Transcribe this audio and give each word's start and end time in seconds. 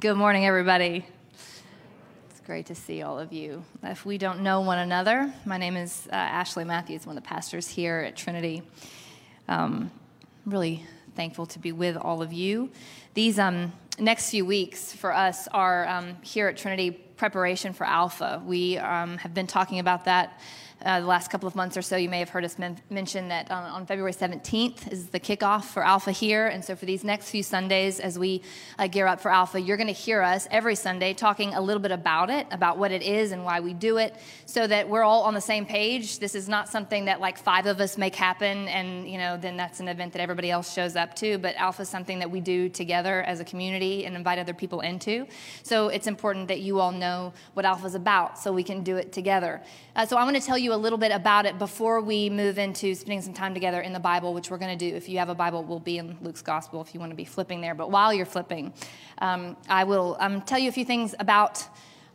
Good 0.00 0.16
morning, 0.16 0.46
everybody. 0.46 1.04
It's 2.30 2.40
great 2.46 2.64
to 2.66 2.74
see 2.74 3.02
all 3.02 3.18
of 3.18 3.34
you. 3.34 3.62
If 3.82 4.06
we 4.06 4.16
don't 4.16 4.40
know 4.40 4.62
one 4.62 4.78
another, 4.78 5.30
my 5.44 5.58
name 5.58 5.76
is 5.76 6.08
uh, 6.10 6.14
Ashley 6.14 6.64
Matthews, 6.64 7.04
one 7.06 7.18
of 7.18 7.22
the 7.22 7.28
pastors 7.28 7.68
here 7.68 7.98
at 7.98 8.16
Trinity. 8.16 8.62
Um, 9.46 9.90
really 10.46 10.86
thankful 11.16 11.44
to 11.44 11.58
be 11.58 11.72
with 11.72 11.98
all 11.98 12.22
of 12.22 12.32
you. 12.32 12.70
These 13.12 13.38
um, 13.38 13.74
next 13.98 14.30
few 14.30 14.46
weeks 14.46 14.90
for 14.90 15.12
us 15.12 15.48
are 15.48 15.86
um, 15.86 16.16
here 16.22 16.48
at 16.48 16.56
Trinity 16.56 16.92
preparation 16.92 17.74
for 17.74 17.84
Alpha. 17.84 18.42
We 18.46 18.78
um, 18.78 19.18
have 19.18 19.34
been 19.34 19.46
talking 19.46 19.80
about 19.80 20.06
that 20.06 20.40
uh, 20.84 21.00
the 21.00 21.06
last 21.06 21.30
couple 21.30 21.46
of 21.46 21.54
months 21.54 21.76
or 21.76 21.82
so, 21.82 21.96
you 21.96 22.08
may 22.08 22.20
have 22.20 22.30
heard 22.30 22.44
us 22.44 22.58
men- 22.58 22.80
mention 22.88 23.28
that 23.28 23.50
on, 23.50 23.64
on, 23.64 23.86
February 23.86 24.12
17th 24.12 24.90
is 24.90 25.08
the 25.08 25.20
kickoff 25.20 25.64
for 25.64 25.84
Alpha 25.84 26.10
here. 26.10 26.46
And 26.46 26.64
so, 26.64 26.74
for 26.74 26.86
these 26.86 27.04
next 27.04 27.28
few 27.28 27.42
Sundays, 27.42 28.00
as 28.00 28.18
we 28.18 28.42
uh, 28.78 28.86
gear 28.86 29.06
up 29.06 29.20
for 29.20 29.30
Alpha, 29.30 29.60
you're 29.60 29.76
going 29.76 29.88
to 29.88 29.92
hear 29.92 30.22
us 30.22 30.48
every 30.50 30.74
Sunday 30.74 31.12
talking 31.12 31.52
a 31.52 31.60
little 31.60 31.82
bit 31.82 31.90
about 31.90 32.30
it, 32.30 32.46
about 32.50 32.78
what 32.78 32.92
it 32.92 33.02
is 33.02 33.32
and 33.32 33.44
why 33.44 33.60
we 33.60 33.74
do 33.74 33.98
it, 33.98 34.16
so 34.46 34.66
that 34.66 34.88
we're 34.88 35.02
all 35.02 35.24
on 35.24 35.34
the 35.34 35.40
same 35.40 35.66
page. 35.66 36.18
This 36.18 36.34
is 36.34 36.48
not 36.48 36.68
something 36.68 37.04
that 37.04 37.20
like 37.20 37.36
five 37.36 37.66
of 37.66 37.78
us 37.80 37.98
make 37.98 38.14
happen, 38.14 38.66
and 38.68 39.06
you 39.06 39.18
know, 39.18 39.36
then 39.36 39.58
that's 39.58 39.80
an 39.80 39.88
event 39.88 40.14
that 40.14 40.22
everybody 40.22 40.50
else 40.50 40.72
shows 40.72 40.96
up 40.96 41.14
to. 41.16 41.36
But 41.36 41.56
Alpha 41.56 41.82
is 41.82 41.90
something 41.90 42.20
that 42.20 42.30
we 42.30 42.40
do 42.40 42.70
together 42.70 43.22
as 43.22 43.40
a 43.40 43.44
community 43.44 44.06
and 44.06 44.16
invite 44.16 44.38
other 44.38 44.54
people 44.54 44.80
into. 44.80 45.26
So, 45.62 45.88
it's 45.88 46.06
important 46.06 46.48
that 46.48 46.60
you 46.60 46.80
all 46.80 46.92
know 46.92 47.34
what 47.52 47.66
Alpha 47.66 47.86
is 47.86 47.94
about, 47.94 48.38
so 48.38 48.50
we 48.50 48.62
can 48.62 48.82
do 48.82 48.96
it 48.96 49.12
together. 49.12 49.60
Uh, 49.94 50.06
so, 50.06 50.16
I 50.16 50.24
want 50.24 50.36
to 50.36 50.42
tell 50.42 50.56
you 50.56 50.69
you 50.70 50.76
a 50.76 50.76
little 50.76 50.98
bit 50.98 51.10
about 51.10 51.46
it 51.46 51.58
before 51.58 52.00
we 52.00 52.30
move 52.30 52.58
into 52.58 52.94
spending 52.94 53.20
some 53.22 53.34
time 53.34 53.54
together 53.54 53.80
in 53.80 53.92
the 53.92 53.98
Bible, 54.00 54.32
which 54.34 54.50
we're 54.50 54.58
going 54.58 54.76
to 54.76 54.90
do. 54.90 54.94
If 54.94 55.08
you 55.08 55.18
have 55.18 55.28
a 55.28 55.34
Bible, 55.34 55.64
we'll 55.64 55.80
be 55.80 55.98
in 55.98 56.16
Luke's 56.22 56.42
Gospel 56.42 56.80
if 56.80 56.94
you 56.94 57.00
want 57.00 57.10
to 57.10 57.16
be 57.16 57.24
flipping 57.24 57.60
there. 57.60 57.74
But 57.74 57.90
while 57.90 58.14
you're 58.14 58.26
flipping, 58.26 58.72
um, 59.18 59.56
I 59.68 59.84
will 59.84 60.16
um, 60.20 60.42
tell 60.42 60.58
you 60.58 60.68
a 60.68 60.72
few 60.72 60.84
things 60.84 61.14
about. 61.18 61.66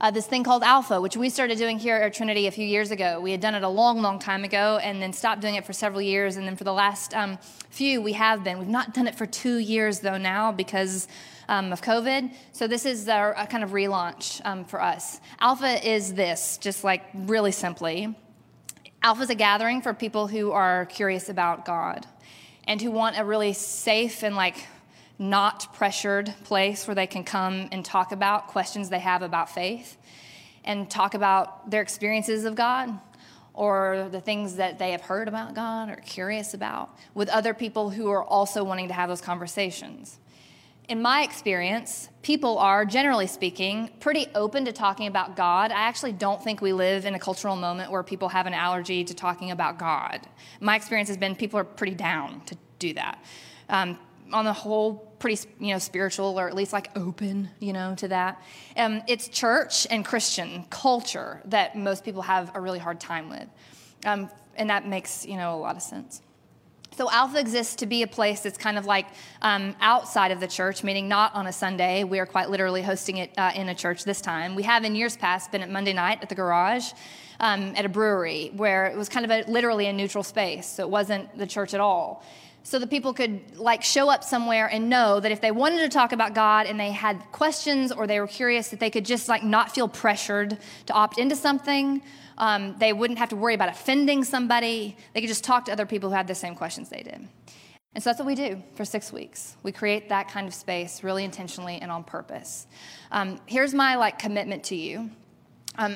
Uh, 0.01 0.11
this 0.11 0.27
thing 0.27 0.43
called 0.43 0.61
Alpha, 0.61 0.99
which 0.99 1.15
we 1.15 1.29
started 1.29 1.57
doing 1.57 1.79
here 1.79 1.95
at 1.95 2.13
Trinity 2.13 2.47
a 2.47 2.51
few 2.51 2.65
years 2.65 2.91
ago. 2.91 3.21
We 3.21 3.31
had 3.31 3.39
done 3.39 3.55
it 3.55 3.63
a 3.63 3.69
long, 3.69 4.01
long 4.01 4.19
time 4.19 4.43
ago 4.43 4.77
and 4.83 5.01
then 5.01 5.13
stopped 5.13 5.39
doing 5.39 5.55
it 5.55 5.65
for 5.65 5.71
several 5.71 6.01
years. 6.01 6.35
And 6.35 6.45
then 6.45 6.57
for 6.57 6.65
the 6.65 6.73
last 6.73 7.15
um, 7.15 7.39
few, 7.69 8.01
we 8.01 8.11
have 8.11 8.43
been. 8.43 8.59
We've 8.59 8.67
not 8.67 8.93
done 8.93 9.07
it 9.07 9.15
for 9.15 9.25
two 9.25 9.57
years, 9.57 10.01
though, 10.01 10.17
now 10.17 10.51
because 10.51 11.07
um, 11.47 11.71
of 11.71 11.81
COVID. 11.81 12.33
So 12.51 12.67
this 12.67 12.85
is 12.85 13.07
a 13.07 13.47
kind 13.49 13.63
of 13.63 13.69
relaunch 13.69 14.41
um, 14.43 14.65
for 14.65 14.81
us. 14.81 15.21
Alpha 15.39 15.89
is 15.89 16.13
this, 16.13 16.57
just 16.57 16.83
like 16.83 17.03
really 17.13 17.53
simply. 17.53 18.13
Alpha 19.05 19.21
is 19.21 19.29
a 19.29 19.35
gathering 19.35 19.83
for 19.83 19.93
people 19.93 20.25
who 20.25 20.51
are 20.51 20.87
curious 20.87 21.29
about 21.29 21.63
God 21.63 22.07
and 22.63 22.81
who 22.81 22.89
want 22.89 23.19
a 23.19 23.23
really 23.23 23.53
safe 23.53 24.23
and 24.23 24.35
like 24.35 24.65
not 25.19 25.71
pressured 25.75 26.33
place 26.43 26.87
where 26.87 26.95
they 26.95 27.05
can 27.05 27.23
come 27.23 27.69
and 27.71 27.85
talk 27.85 28.11
about 28.11 28.47
questions 28.47 28.89
they 28.89 28.97
have 28.97 29.21
about 29.21 29.47
faith 29.47 29.95
and 30.63 30.89
talk 30.89 31.13
about 31.13 31.69
their 31.69 31.83
experiences 31.83 32.45
of 32.45 32.55
God 32.55 32.99
or 33.53 34.09
the 34.11 34.21
things 34.21 34.55
that 34.55 34.79
they 34.79 34.89
have 34.89 35.01
heard 35.01 35.27
about 35.27 35.53
God 35.53 35.91
or 35.91 35.97
curious 35.97 36.55
about 36.55 36.89
with 37.13 37.29
other 37.29 37.53
people 37.53 37.91
who 37.91 38.09
are 38.09 38.23
also 38.23 38.63
wanting 38.63 38.87
to 38.87 38.95
have 38.95 39.07
those 39.07 39.21
conversations 39.21 40.17
in 40.87 41.01
my 41.01 41.23
experience, 41.23 42.09
people 42.21 42.57
are, 42.57 42.85
generally 42.85 43.27
speaking, 43.27 43.89
pretty 43.99 44.27
open 44.35 44.65
to 44.65 44.71
talking 44.71 45.07
about 45.07 45.35
God. 45.35 45.71
I 45.71 45.81
actually 45.81 46.13
don't 46.13 46.43
think 46.43 46.61
we 46.61 46.73
live 46.73 47.05
in 47.05 47.15
a 47.15 47.19
cultural 47.19 47.55
moment 47.55 47.91
where 47.91 48.03
people 48.03 48.29
have 48.29 48.45
an 48.45 48.53
allergy 48.53 49.03
to 49.03 49.13
talking 49.13 49.51
about 49.51 49.79
God. 49.79 50.27
My 50.59 50.75
experience 50.75 51.09
has 51.09 51.17
been 51.17 51.35
people 51.35 51.59
are 51.59 51.63
pretty 51.63 51.95
down 51.95 52.41
to 52.41 52.57
do 52.79 52.93
that. 52.93 53.23
Um, 53.69 53.97
on 54.31 54.45
the 54.45 54.53
whole, 54.53 55.13
pretty 55.19 55.47
you 55.59 55.71
know 55.71 55.79
spiritual 55.79 56.39
or 56.39 56.47
at 56.47 56.55
least 56.55 56.73
like 56.73 56.89
open 56.95 57.49
you 57.59 57.73
know 57.73 57.95
to 57.95 58.07
that. 58.07 58.41
Um, 58.75 59.01
it's 59.07 59.27
church 59.27 59.87
and 59.89 60.03
Christian 60.03 60.65
culture 60.69 61.41
that 61.45 61.77
most 61.77 62.03
people 62.03 62.21
have 62.23 62.51
a 62.55 62.59
really 62.59 62.79
hard 62.79 62.99
time 62.99 63.29
with, 63.29 63.47
um, 64.05 64.29
and 64.55 64.69
that 64.69 64.87
makes 64.87 65.25
you 65.25 65.37
know 65.37 65.55
a 65.55 65.59
lot 65.59 65.75
of 65.75 65.81
sense. 65.81 66.21
So, 66.95 67.11
Alpha 67.11 67.37
exists 67.37 67.75
to 67.75 67.85
be 67.85 68.03
a 68.03 68.07
place 68.07 68.39
that's 68.39 68.57
kind 68.57 68.77
of 68.77 68.85
like 68.85 69.07
um, 69.41 69.75
outside 69.81 70.31
of 70.31 70.39
the 70.39 70.47
church, 70.47 70.81
meaning 70.81 71.09
not 71.09 71.35
on 71.35 71.45
a 71.45 71.51
Sunday. 71.51 72.05
We 72.05 72.19
are 72.19 72.25
quite 72.25 72.49
literally 72.49 72.81
hosting 72.81 73.17
it 73.17 73.33
uh, 73.37 73.51
in 73.53 73.67
a 73.67 73.75
church 73.75 74.05
this 74.05 74.21
time. 74.21 74.55
We 74.55 74.63
have 74.63 74.85
in 74.85 74.95
years 74.95 75.17
past 75.17 75.51
been 75.51 75.61
at 75.61 75.69
Monday 75.69 75.91
night 75.91 76.19
at 76.21 76.29
the 76.29 76.35
garage 76.35 76.93
um, 77.41 77.73
at 77.75 77.83
a 77.83 77.89
brewery 77.89 78.53
where 78.55 78.85
it 78.85 78.95
was 78.95 79.09
kind 79.09 79.25
of 79.25 79.31
a, 79.31 79.43
literally 79.51 79.87
a 79.87 79.93
neutral 79.93 80.23
space. 80.23 80.67
So, 80.67 80.83
it 80.83 80.89
wasn't 80.89 81.37
the 81.37 81.45
church 81.45 81.73
at 81.73 81.81
all. 81.81 82.23
So 82.63 82.79
that 82.79 82.89
people 82.89 83.13
could 83.13 83.57
like 83.57 83.83
show 83.83 84.09
up 84.09 84.23
somewhere 84.23 84.67
and 84.67 84.89
know 84.89 85.19
that 85.19 85.33
if 85.33 85.41
they 85.41 85.51
wanted 85.51 85.81
to 85.81 85.89
talk 85.89 86.13
about 86.13 86.33
God 86.33 86.65
and 86.65 86.79
they 86.79 86.91
had 86.91 87.19
questions 87.33 87.91
or 87.91 88.07
they 88.07 88.21
were 88.21 88.27
curious, 88.27 88.69
that 88.69 88.79
they 88.79 88.89
could 88.89 89.05
just 89.05 89.27
like 89.27 89.43
not 89.43 89.75
feel 89.75 89.89
pressured 89.89 90.57
to 90.85 90.93
opt 90.93 91.17
into 91.17 91.35
something 91.35 92.01
um, 92.37 92.75
they 92.79 92.93
wouldn't 92.93 93.19
have 93.19 93.29
to 93.29 93.35
worry 93.35 93.53
about 93.53 93.69
offending 93.69 94.23
somebody. 94.23 94.97
They 95.13 95.21
could 95.21 95.29
just 95.29 95.43
talk 95.43 95.65
to 95.65 95.71
other 95.71 95.85
people 95.85 96.09
who 96.09 96.15
had 96.15 96.27
the 96.27 96.35
same 96.35 96.55
questions 96.55 96.89
they 96.89 97.03
did. 97.03 97.27
And 97.93 98.03
so 98.03 98.09
that's 98.09 98.19
what 98.19 98.25
we 98.27 98.35
do 98.35 98.61
for 98.75 98.83
six 98.83 99.13
weeks. 99.13 99.55
We 99.63 99.71
create 99.71 100.09
that 100.09 100.27
kind 100.27 100.47
of 100.47 100.53
space 100.53 101.01
really 101.01 101.23
intentionally 101.23 101.79
and 101.81 101.89
on 101.89 102.03
purpose. 102.03 102.67
Um, 103.09 103.39
here's 103.45 103.73
my 103.73 103.95
like 103.95 104.19
commitment 104.19 104.65
to 104.65 104.75
you. 104.75 105.09
Um, 105.77 105.95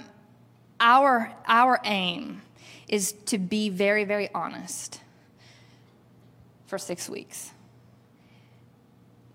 our, 0.79 1.33
our 1.45 1.79
aim 1.83 2.41
is 2.87 3.11
to 3.25 3.37
be 3.37 3.69
very, 3.69 4.05
very 4.05 4.29
honest 4.33 5.01
for 6.67 6.77
six 6.77 7.09
weeks. 7.09 7.51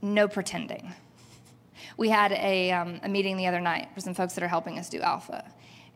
No 0.00 0.26
pretending. 0.26 0.94
We 1.97 2.09
had 2.09 2.32
a, 2.32 2.72
um, 2.72 3.00
a 3.03 3.09
meeting 3.09 3.37
the 3.37 3.47
other 3.47 3.60
night 3.60 3.88
for 3.94 4.00
some 4.00 4.14
folks 4.14 4.34
that 4.34 4.43
are 4.43 4.48
helping 4.48 4.78
us 4.78 4.88
do 4.88 5.00
Alpha. 5.00 5.44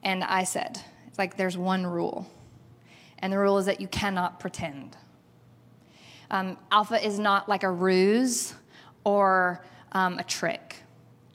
And 0.02 0.22
I 0.22 0.44
said, 0.44 0.80
like 1.18 1.36
there's 1.36 1.58
one 1.58 1.86
rule, 1.86 2.30
and 3.18 3.32
the 3.32 3.38
rule 3.38 3.58
is 3.58 3.66
that 3.66 3.80
you 3.80 3.88
cannot 3.88 4.40
pretend. 4.40 4.96
Um, 6.30 6.56
alpha 6.70 7.04
is 7.04 7.18
not 7.18 7.48
like 7.48 7.62
a 7.62 7.70
ruse 7.70 8.54
or 9.04 9.64
um, 9.92 10.18
a 10.18 10.24
trick. 10.24 10.76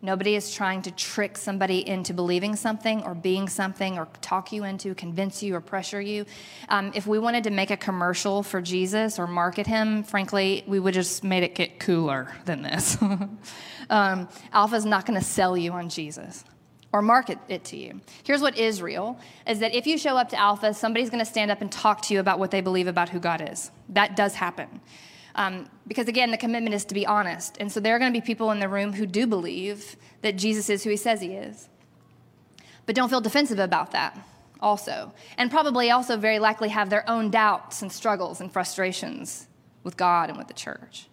Nobody 0.03 0.35
is 0.35 0.53
trying 0.53 0.81
to 0.81 0.91
trick 0.91 1.37
somebody 1.37 1.87
into 1.87 2.13
believing 2.13 2.57
something 2.57 3.03
or 3.03 3.15
being 3.15 3.47
something 3.47 3.97
or 3.97 4.09
talk 4.19 4.51
you 4.51 4.65
into, 4.65 4.93
convince 4.93 5.41
you, 5.41 5.55
or 5.55 5.61
pressure 5.61 6.01
you. 6.01 6.25
Um, 6.67 6.91
if 6.93 7.07
we 7.07 7.19
wanted 7.19 7.45
to 7.45 7.51
make 7.51 7.71
a 7.71 7.77
commercial 7.77 8.43
for 8.43 8.61
Jesus 8.61 9.17
or 9.17 9.27
market 9.27 9.65
him, 9.65 10.03
frankly, 10.03 10.65
we 10.67 10.77
would 10.77 10.93
just 10.93 11.23
made 11.23 11.43
it 11.43 11.55
get 11.55 11.79
cooler 11.79 12.35
than 12.43 12.63
this. 12.63 12.97
um, 13.89 14.27
Alpha 14.51 14.75
is 14.75 14.83
not 14.83 15.05
going 15.05 15.17
to 15.17 15.25
sell 15.25 15.55
you 15.55 15.71
on 15.71 15.87
Jesus 15.87 16.43
or 16.93 17.01
market 17.01 17.39
it 17.49 17.65
to 17.65 17.75
you. 17.75 17.99
Here's 18.23 18.41
what 18.41 18.57
is 18.57 18.81
real 18.81 19.19
is 19.47 19.59
that 19.59 19.73
if 19.73 19.87
you 19.87 19.97
show 19.97 20.15
up 20.15 20.29
to 20.29 20.39
Alpha, 20.39 20.73
somebody's 20.73 21.09
going 21.09 21.25
to 21.25 21.29
stand 21.29 21.49
up 21.51 21.59
and 21.59 21.71
talk 21.71 22.03
to 22.03 22.13
you 22.13 22.19
about 22.19 22.37
what 22.39 22.51
they 22.51 22.61
believe 22.61 22.87
about 22.87 23.09
who 23.09 23.19
God 23.19 23.49
is. 23.51 23.71
That 23.89 24.15
does 24.15 24.35
happen. 24.35 24.79
Um, 25.35 25.67
because 25.87 26.07
again, 26.07 26.29
the 26.29 26.37
commitment 26.37 26.75
is 26.75 26.85
to 26.85 26.93
be 26.93 27.07
honest. 27.07 27.57
And 27.59 27.71
so 27.71 27.79
there 27.79 27.95
are 27.95 27.99
going 27.99 28.13
to 28.13 28.17
be 28.17 28.23
people 28.23 28.51
in 28.51 28.59
the 28.59 28.69
room 28.69 28.93
who 28.93 29.07
do 29.07 29.25
believe 29.25 29.95
that 30.21 30.37
Jesus 30.37 30.69
is 30.69 30.83
who 30.83 30.91
he 30.91 30.97
says 30.97 31.19
he 31.19 31.33
is. 31.33 31.67
But 32.85 32.95
don't 32.95 33.09
feel 33.09 33.21
defensive 33.21 33.57
about 33.57 33.91
that 33.91 34.17
also. 34.61 35.13
And 35.37 35.49
probably 35.49 35.89
also 35.89 36.15
very 36.15 36.37
likely 36.37 36.69
have 36.69 36.91
their 36.91 37.09
own 37.09 37.31
doubts 37.31 37.81
and 37.81 37.91
struggles 37.91 38.39
and 38.39 38.53
frustrations 38.53 39.47
with 39.83 39.97
God 39.97 40.29
and 40.29 40.37
with 40.37 40.47
the 40.47 40.53
church. 40.53 41.07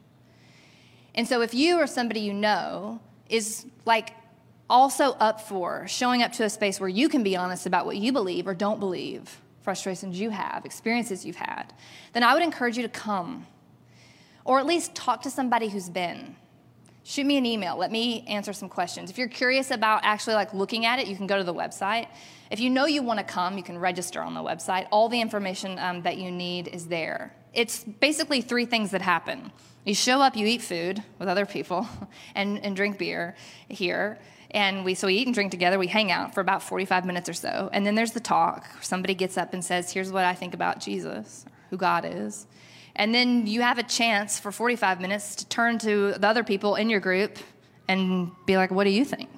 And 1.15 1.27
so 1.27 1.41
if 1.41 1.55
you 1.55 1.81
or 1.81 1.87
somebody 1.87 2.21
you 2.21 2.35
know 2.35 3.01
is 3.31 3.65
like 3.87 4.15
also 4.71 5.11
up 5.13 5.41
for 5.41 5.87
showing 5.89 6.23
up 6.23 6.33
to 6.33 6.45
a 6.45 6.51
space 6.51 6.81
where 6.81 6.89
you 6.89 7.09
can 7.09 7.23
be 7.23 7.37
honest 7.37 7.67
about 7.67 7.85
what 7.85 7.97
you 7.97 8.13
believe 8.13 8.47
or 8.47 8.55
don't 8.55 8.81
believe, 8.81 9.41
frustrations 9.63 10.19
you 10.19 10.31
have, 10.31 10.65
experiences 10.65 11.27
you've 11.27 11.37
had, 11.37 11.75
then 12.13 12.23
I 12.23 12.33
would 12.33 12.43
encourage 12.43 12.77
you 12.77 12.83
to 12.85 12.89
come 12.89 13.47
or 14.45 14.59
at 14.59 14.67
least 14.67 14.95
talk 14.95 15.23
to 15.23 15.31
somebody 15.31 15.69
who's 15.69 15.89
been. 15.89 16.35
Shoot 17.05 17.27
me 17.27 17.37
an 17.37 17.47
email. 17.47 17.77
Let 17.77 17.91
me 17.91 18.25
answer 18.27 18.53
some 18.53 18.69
questions. 18.69 19.11
If 19.11 19.19
you're 19.19 19.29
curious 19.29 19.71
about 19.71 20.01
actually 20.05 20.35
like 20.35 20.55
looking 20.55 20.87
at 20.87 20.99
it, 20.99 21.09
you 21.09 21.17
can 21.17 21.27
go 21.27 21.37
to 21.37 21.45
the 21.45 21.55
website. 21.55 22.09
If 22.51 22.61
you 22.61 22.71
know 22.71 22.87
you 22.87 23.03
want 23.03 23.19
to 23.19 23.25
come, 23.25 23.57
you 23.57 23.63
can 23.63 23.79
register 23.79 24.21
on 24.21 24.35
the 24.35 24.41
website. 24.41 24.87
All 24.91 25.09
the 25.09 25.21
information 25.21 25.79
um, 25.79 26.03
that 26.03 26.19
you 26.19 26.31
need 26.31 26.69
is 26.69 26.87
there. 26.87 27.35
It's 27.53 27.85
basically 27.85 28.41
three 28.41 28.65
things 28.65 28.93
that 28.93 29.03
happen. 29.03 29.51
You 29.85 29.95
show 29.95 30.21
up, 30.21 30.37
you 30.37 30.47
eat 30.47 30.63
food 30.63 31.03
with 31.19 31.29
other 31.29 31.47
people, 31.47 31.89
and, 32.35 32.59
and 32.65 32.77
drink 32.77 32.99
beer 32.99 33.35
here 33.69 34.19
and 34.53 34.85
we 34.85 34.95
so 34.95 35.07
we 35.07 35.15
eat 35.15 35.27
and 35.27 35.35
drink 35.35 35.51
together. 35.51 35.79
We 35.79 35.87
hang 35.87 36.11
out 36.11 36.35
for 36.35 36.41
about 36.41 36.63
45 36.63 37.05
minutes 37.05 37.29
or 37.29 37.33
so. 37.33 37.71
And 37.73 37.87
then 37.87 37.95
there's 37.95 38.13
the 38.13 38.21
talk. 38.21 38.67
Somebody 38.81 39.15
gets 39.15 39.39
up 39.39 39.55
and 39.55 39.65
says 39.65 39.93
here's 39.93 40.11
what 40.11 40.25
i 40.25 40.35
think 40.35 40.55
about 40.55 40.81
jesus 40.81 41.45
who 41.71 41.77
god 41.77 42.05
is. 42.05 42.47
And 42.97 43.15
then 43.15 43.47
you 43.47 43.63
have 43.63 43.79
a 43.79 43.83
chance 43.83 44.41
for 44.41 44.51
45 44.51 45.01
minutes 45.01 45.37
to 45.37 45.47
turn 45.47 45.79
to 45.79 46.13
the 46.13 46.27
other 46.27 46.45
people 46.45 46.75
in 46.75 46.91
your 46.91 47.01
group 47.01 47.39
and 47.89 48.33
be 48.47 48.57
like 48.57 48.71
what 48.71 48.85
do 48.85 48.91
you 48.91 49.05
think? 49.05 49.29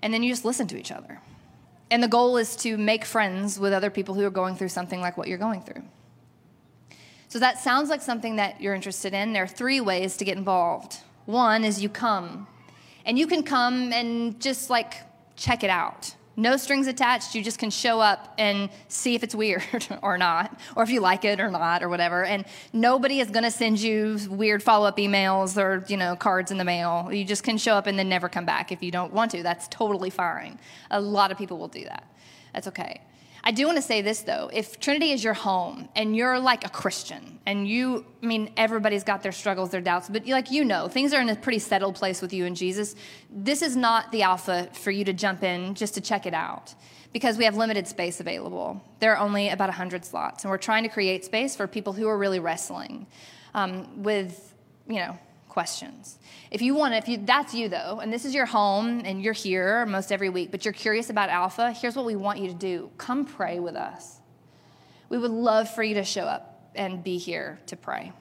And 0.00 0.12
then 0.12 0.22
you 0.22 0.30
just 0.30 0.44
listen 0.44 0.66
to 0.68 0.78
each 0.78 0.92
other. 0.92 1.20
And 1.90 2.02
the 2.02 2.08
goal 2.08 2.36
is 2.36 2.56
to 2.56 2.76
make 2.76 3.04
friends 3.04 3.58
with 3.58 3.72
other 3.72 3.90
people 3.90 4.14
who 4.14 4.24
are 4.24 4.30
going 4.30 4.56
through 4.56 4.68
something 4.68 5.00
like 5.00 5.16
what 5.16 5.28
you're 5.28 5.38
going 5.38 5.62
through. 5.62 5.82
So 7.28 7.38
that 7.38 7.58
sounds 7.58 7.90
like 7.90 8.02
something 8.02 8.36
that 8.36 8.60
you're 8.60 8.74
interested 8.74 9.12
in. 9.12 9.32
There 9.32 9.44
are 9.44 9.48
three 9.48 9.80
ways 9.80 10.16
to 10.16 10.24
get 10.24 10.36
involved. 10.36 10.98
One 11.26 11.64
is 11.64 11.82
you 11.82 11.88
come, 11.88 12.46
and 13.06 13.18
you 13.18 13.26
can 13.26 13.42
come 13.42 13.92
and 13.92 14.38
just 14.40 14.68
like 14.68 14.94
check 15.36 15.64
it 15.64 15.70
out. 15.70 16.14
No 16.38 16.58
strings 16.58 16.86
attached. 16.86 17.34
You 17.34 17.42
just 17.42 17.58
can 17.58 17.70
show 17.70 17.98
up 17.98 18.34
and 18.36 18.68
see 18.88 19.14
if 19.14 19.22
it's 19.22 19.34
weird 19.34 19.86
or 20.02 20.18
not, 20.18 20.60
or 20.74 20.82
if 20.82 20.90
you 20.90 21.00
like 21.00 21.24
it 21.24 21.40
or 21.40 21.50
not, 21.50 21.82
or 21.82 21.88
whatever. 21.88 22.24
And 22.24 22.44
nobody 22.74 23.20
is 23.20 23.30
going 23.30 23.44
to 23.44 23.50
send 23.50 23.80
you 23.80 24.18
weird 24.28 24.62
follow 24.62 24.86
up 24.86 24.98
emails 24.98 25.56
or, 25.56 25.82
you 25.88 25.96
know, 25.96 26.14
cards 26.14 26.50
in 26.50 26.58
the 26.58 26.64
mail. 26.64 27.08
You 27.10 27.24
just 27.24 27.42
can 27.42 27.56
show 27.56 27.72
up 27.72 27.86
and 27.86 27.98
then 27.98 28.10
never 28.10 28.28
come 28.28 28.44
back 28.44 28.70
if 28.70 28.82
you 28.82 28.90
don't 28.90 29.14
want 29.14 29.30
to. 29.30 29.42
That's 29.42 29.66
totally 29.68 30.10
fine. 30.10 30.58
A 30.90 31.00
lot 31.00 31.32
of 31.32 31.38
people 31.38 31.56
will 31.56 31.68
do 31.68 31.84
that. 31.84 32.04
That's 32.52 32.68
okay. 32.68 33.00
I 33.46 33.52
do 33.52 33.64
want 33.66 33.76
to 33.76 33.82
say 33.82 34.02
this 34.02 34.22
though. 34.22 34.50
If 34.52 34.80
Trinity 34.80 35.12
is 35.12 35.22
your 35.22 35.32
home 35.32 35.88
and 35.94 36.16
you're 36.16 36.40
like 36.40 36.66
a 36.66 36.68
Christian 36.68 37.38
and 37.46 37.68
you, 37.68 38.04
I 38.20 38.26
mean, 38.26 38.52
everybody's 38.56 39.04
got 39.04 39.22
their 39.22 39.30
struggles, 39.30 39.70
their 39.70 39.80
doubts, 39.80 40.08
but 40.08 40.26
like 40.26 40.50
you 40.50 40.64
know, 40.64 40.88
things 40.88 41.14
are 41.14 41.20
in 41.20 41.28
a 41.28 41.36
pretty 41.36 41.60
settled 41.60 41.94
place 41.94 42.20
with 42.20 42.32
you 42.32 42.44
and 42.44 42.56
Jesus. 42.56 42.96
This 43.30 43.62
is 43.62 43.76
not 43.76 44.10
the 44.10 44.22
alpha 44.22 44.68
for 44.72 44.90
you 44.90 45.04
to 45.04 45.12
jump 45.12 45.44
in 45.44 45.76
just 45.76 45.94
to 45.94 46.00
check 46.00 46.26
it 46.26 46.34
out 46.34 46.74
because 47.12 47.38
we 47.38 47.44
have 47.44 47.56
limited 47.56 47.86
space 47.86 48.18
available. 48.18 48.82
There 48.98 49.14
are 49.14 49.18
only 49.18 49.50
about 49.50 49.68
100 49.68 50.04
slots, 50.04 50.42
and 50.42 50.50
we're 50.50 50.58
trying 50.58 50.82
to 50.82 50.88
create 50.88 51.24
space 51.24 51.54
for 51.54 51.68
people 51.68 51.92
who 51.92 52.08
are 52.08 52.18
really 52.18 52.40
wrestling 52.40 53.06
um, 53.54 54.02
with, 54.02 54.54
you 54.88 54.96
know, 54.96 55.16
questions. 55.56 56.18
If 56.50 56.60
you 56.60 56.74
want 56.74 56.92
to, 56.92 56.98
if 56.98 57.08
you, 57.08 57.16
that's 57.16 57.54
you 57.54 57.70
though, 57.70 58.00
and 58.02 58.12
this 58.12 58.26
is 58.26 58.34
your 58.34 58.44
home 58.44 59.00
and 59.06 59.22
you're 59.22 59.32
here 59.32 59.86
most 59.86 60.12
every 60.12 60.28
week, 60.28 60.50
but 60.50 60.66
you're 60.66 60.74
curious 60.74 61.08
about 61.08 61.30
Alpha, 61.30 61.72
here's 61.72 61.96
what 61.96 62.04
we 62.04 62.14
want 62.14 62.40
you 62.40 62.48
to 62.48 62.54
do 62.54 62.90
come 62.98 63.24
pray 63.24 63.58
with 63.58 63.74
us. 63.74 64.20
We 65.08 65.16
would 65.16 65.30
love 65.30 65.70
for 65.74 65.82
you 65.82 65.94
to 65.94 66.04
show 66.04 66.24
up 66.24 66.70
and 66.74 67.02
be 67.02 67.16
here 67.16 67.58
to 67.68 67.76
pray. 67.76 68.12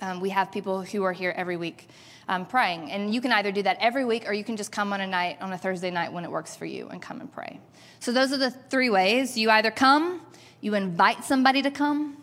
Um, 0.00 0.20
we 0.20 0.30
have 0.30 0.50
people 0.50 0.80
who 0.80 1.02
are 1.04 1.12
here 1.12 1.34
every 1.36 1.58
week 1.58 1.86
um, 2.28 2.46
praying, 2.46 2.92
and 2.92 3.12
you 3.12 3.20
can 3.20 3.30
either 3.32 3.52
do 3.52 3.64
that 3.64 3.76
every 3.78 4.06
week 4.06 4.26
or 4.26 4.32
you 4.32 4.42
can 4.42 4.56
just 4.56 4.72
come 4.72 4.94
on 4.94 5.02
a 5.02 5.06
night, 5.06 5.36
on 5.42 5.52
a 5.52 5.58
Thursday 5.58 5.90
night 5.90 6.14
when 6.14 6.24
it 6.24 6.30
works 6.30 6.56
for 6.56 6.64
you, 6.64 6.88
and 6.88 7.02
come 7.02 7.20
and 7.20 7.30
pray. 7.30 7.60
So, 8.00 8.10
those 8.10 8.32
are 8.32 8.38
the 8.38 8.50
three 8.50 8.88
ways. 8.88 9.36
You 9.36 9.50
either 9.50 9.70
come, 9.70 10.22
you 10.62 10.74
invite 10.74 11.24
somebody 11.24 11.60
to 11.60 11.70
come, 11.70 12.16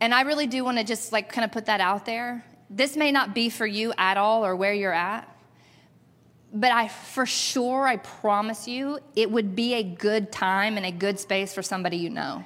and 0.00 0.14
I 0.14 0.22
really 0.22 0.46
do 0.46 0.64
want 0.64 0.78
to 0.78 0.84
just 0.84 1.12
like 1.12 1.30
kind 1.30 1.44
of 1.44 1.52
put 1.52 1.66
that 1.66 1.82
out 1.82 2.06
there 2.06 2.42
this 2.70 2.96
may 2.96 3.10
not 3.10 3.34
be 3.34 3.50
for 3.50 3.66
you 3.66 3.92
at 3.98 4.16
all 4.16 4.46
or 4.46 4.54
where 4.54 4.72
you're 4.72 4.94
at, 4.94 5.28
but 6.52 6.70
I 6.70 6.88
for 6.88 7.26
sure, 7.26 7.86
I 7.86 7.96
promise 7.96 8.66
you, 8.68 9.00
it 9.16 9.30
would 9.30 9.54
be 9.54 9.74
a 9.74 9.82
good 9.82 10.30
time 10.30 10.76
and 10.76 10.86
a 10.86 10.92
good 10.92 11.18
space 11.18 11.52
for 11.52 11.62
somebody 11.62 11.96
you 11.96 12.10
know. 12.10 12.44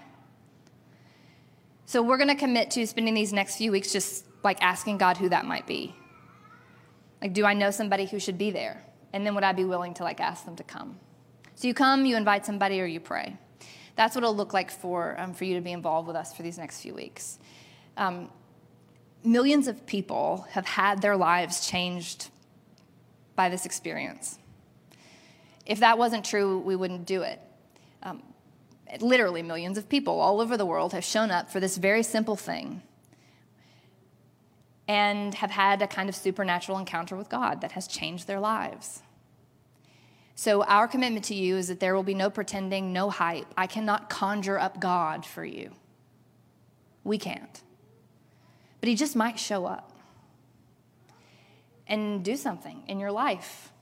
So 1.86 2.02
we're 2.02 2.16
going 2.16 2.28
to 2.28 2.34
commit 2.34 2.70
to 2.72 2.86
spending 2.86 3.14
these 3.14 3.32
next 3.32 3.56
few 3.56 3.70
weeks 3.70 3.92
just 3.92 4.26
like 4.42 4.62
asking 4.62 4.98
God 4.98 5.18
who 5.18 5.28
that 5.28 5.44
might 5.44 5.66
be. 5.66 5.94
Like, 7.20 7.34
do 7.34 7.44
I 7.44 7.54
know 7.54 7.70
somebody 7.70 8.06
who 8.06 8.18
should 8.18 8.38
be 8.38 8.50
there? 8.50 8.82
And 9.12 9.26
then 9.26 9.34
would 9.34 9.44
I 9.44 9.52
be 9.52 9.64
willing 9.64 9.94
to 9.94 10.02
like 10.02 10.20
ask 10.20 10.44
them 10.44 10.56
to 10.56 10.64
come? 10.64 10.98
So 11.54 11.68
you 11.68 11.74
come, 11.74 12.04
you 12.04 12.16
invite 12.16 12.44
somebody, 12.44 12.80
or 12.80 12.86
you 12.86 13.00
pray. 13.00 13.36
That's 13.96 14.14
what 14.14 14.24
it'll 14.24 14.34
look 14.34 14.52
like 14.52 14.70
for, 14.70 15.18
um, 15.20 15.34
for 15.34 15.44
you 15.44 15.54
to 15.54 15.60
be 15.60 15.70
involved 15.72 16.08
with 16.08 16.16
us 16.16 16.34
for 16.34 16.42
these 16.42 16.58
next 16.58 16.80
few 16.80 16.94
weeks. 16.94 17.38
Um, 17.96 18.28
millions 19.24 19.66
of 19.66 19.86
people 19.86 20.46
have 20.50 20.66
had 20.66 21.00
their 21.00 21.16
lives 21.16 21.66
changed 21.66 22.28
by 23.34 23.48
this 23.48 23.66
experience. 23.66 24.38
If 25.66 25.80
that 25.80 25.98
wasn't 25.98 26.24
true, 26.24 26.58
we 26.58 26.76
wouldn't 26.76 27.06
do 27.06 27.22
it. 27.22 27.40
Um, 28.02 28.22
literally, 29.00 29.42
millions 29.42 29.78
of 29.78 29.88
people 29.88 30.20
all 30.20 30.40
over 30.40 30.56
the 30.56 30.66
world 30.66 30.92
have 30.92 31.04
shown 31.04 31.30
up 31.30 31.50
for 31.50 31.58
this 31.58 31.76
very 31.78 32.02
simple 32.02 32.36
thing 32.36 32.82
and 34.86 35.34
have 35.36 35.50
had 35.50 35.80
a 35.80 35.86
kind 35.86 36.10
of 36.10 36.14
supernatural 36.14 36.78
encounter 36.78 37.16
with 37.16 37.30
God 37.30 37.62
that 37.62 37.72
has 37.72 37.86
changed 37.86 38.26
their 38.26 38.40
lives. 38.40 39.02
So, 40.36 40.62
our 40.64 40.86
commitment 40.86 41.24
to 41.26 41.34
you 41.34 41.56
is 41.56 41.68
that 41.68 41.80
there 41.80 41.94
will 41.94 42.02
be 42.02 42.14
no 42.14 42.28
pretending, 42.28 42.92
no 42.92 43.08
hype. 43.08 43.46
I 43.56 43.66
cannot 43.66 44.10
conjure 44.10 44.58
up 44.58 44.80
God 44.80 45.24
for 45.24 45.44
you. 45.44 45.70
We 47.04 47.18
can't 47.18 47.62
but 48.84 48.88
he 48.90 48.94
just 48.94 49.16
might 49.16 49.38
show 49.38 49.64
up 49.64 49.92
and 51.86 52.22
do 52.22 52.36
something 52.36 52.82
in 52.86 53.00
your 53.00 53.10
life 53.10 53.72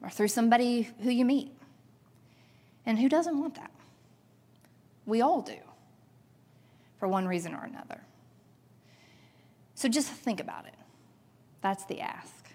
or 0.00 0.08
through 0.10 0.28
somebody 0.28 0.88
who 1.02 1.10
you 1.10 1.24
meet. 1.24 1.50
And 2.86 3.00
who 3.00 3.08
doesn't 3.08 3.36
want 3.36 3.56
that? 3.56 3.72
We 5.06 5.22
all 5.22 5.42
do, 5.42 5.56
for 7.00 7.08
one 7.08 7.26
reason 7.26 7.52
or 7.52 7.64
another. 7.64 8.00
So 9.74 9.88
just 9.88 10.08
think 10.08 10.38
about 10.38 10.66
it. 10.66 10.76
That's 11.60 11.84
the 11.86 12.00
ask. 12.00 12.46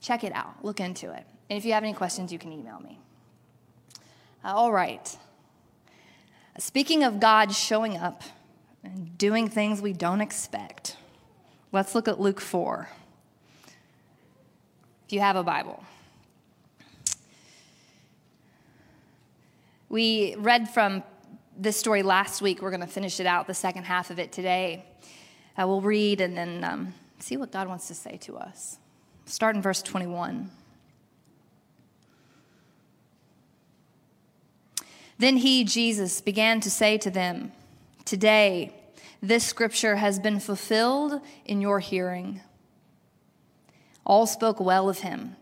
Check 0.00 0.24
it 0.24 0.32
out, 0.34 0.64
look 0.64 0.80
into 0.80 1.12
it. 1.12 1.24
And 1.48 1.56
if 1.56 1.64
you 1.64 1.74
have 1.74 1.84
any 1.84 1.92
questions, 1.92 2.32
you 2.32 2.40
can 2.40 2.50
email 2.50 2.80
me. 2.80 2.98
Uh, 4.44 4.48
all 4.48 4.72
right. 4.72 5.16
Speaking 6.58 7.04
of 7.04 7.20
God 7.20 7.52
showing 7.54 7.96
up 7.96 8.24
and 8.82 9.16
doing 9.16 9.48
things 9.48 9.80
we 9.80 9.92
don't 9.92 10.20
expect. 10.20 10.96
Let's 11.74 11.92
look 11.92 12.06
at 12.06 12.20
Luke 12.20 12.40
4. 12.40 12.88
If 15.06 15.12
you 15.12 15.18
have 15.18 15.34
a 15.34 15.42
Bible. 15.42 15.82
We 19.88 20.36
read 20.38 20.70
from 20.70 21.02
this 21.58 21.76
story 21.76 22.04
last 22.04 22.40
week. 22.40 22.62
We're 22.62 22.70
going 22.70 22.80
to 22.82 22.86
finish 22.86 23.18
it 23.18 23.26
out, 23.26 23.48
the 23.48 23.54
second 23.54 23.86
half 23.86 24.10
of 24.10 24.20
it 24.20 24.30
today. 24.30 24.84
Uh, 25.60 25.66
we'll 25.66 25.80
read 25.80 26.20
and 26.20 26.36
then 26.36 26.62
um, 26.62 26.94
see 27.18 27.36
what 27.36 27.50
God 27.50 27.66
wants 27.66 27.88
to 27.88 27.94
say 27.96 28.18
to 28.18 28.36
us. 28.36 28.78
Start 29.26 29.56
in 29.56 29.60
verse 29.60 29.82
21. 29.82 30.52
Then 35.18 35.38
he, 35.38 35.64
Jesus, 35.64 36.20
began 36.20 36.60
to 36.60 36.70
say 36.70 36.98
to 36.98 37.10
them, 37.10 37.50
Today, 38.04 38.72
this 39.28 39.44
scripture 39.44 39.96
has 39.96 40.18
been 40.18 40.38
fulfilled 40.38 41.20
in 41.44 41.60
your 41.60 41.80
hearing. 41.80 42.40
All 44.04 44.26
spoke 44.26 44.60
well 44.60 44.88
of 44.88 44.98
him 44.98 45.36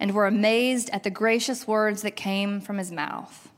and 0.00 0.12
were 0.12 0.26
amazed 0.26 0.90
at 0.90 1.04
the 1.04 1.10
gracious 1.10 1.66
words 1.66 2.02
that 2.02 2.16
came 2.16 2.60
from 2.60 2.78
his 2.78 2.90
mouth. 2.90 3.48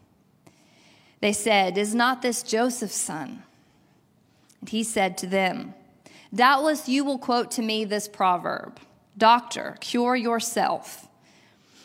They 1.20 1.32
said, 1.32 1.78
Is 1.78 1.94
not 1.94 2.22
this 2.22 2.42
Joseph's 2.42 2.94
son? 2.94 3.42
And 4.60 4.68
he 4.68 4.82
said 4.82 5.16
to 5.18 5.26
them, 5.26 5.74
Doubtless 6.34 6.88
you 6.88 7.04
will 7.04 7.18
quote 7.18 7.50
to 7.52 7.62
me 7.62 7.84
this 7.84 8.08
proverb 8.08 8.78
Doctor, 9.16 9.76
cure 9.80 10.16
yourself. 10.16 11.08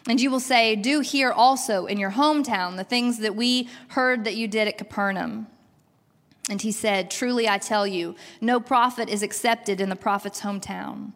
And 0.07 0.21
you 0.21 0.29
will 0.29 0.39
say, 0.39 0.75
Do 0.75 0.99
here 0.99 1.31
also 1.31 1.85
in 1.85 1.97
your 1.97 2.11
hometown 2.11 2.75
the 2.75 2.83
things 2.83 3.19
that 3.19 3.35
we 3.35 3.69
heard 3.89 4.25
that 4.25 4.35
you 4.35 4.47
did 4.47 4.67
at 4.67 4.77
Capernaum. 4.77 5.47
And 6.49 6.61
he 6.61 6.71
said, 6.71 7.09
Truly 7.09 7.49
I 7.49 7.57
tell 7.57 7.87
you, 7.87 8.15
no 8.39 8.59
prophet 8.59 9.09
is 9.09 9.23
accepted 9.23 9.81
in 9.81 9.89
the 9.89 9.95
prophet's 9.95 10.41
hometown. 10.41 11.13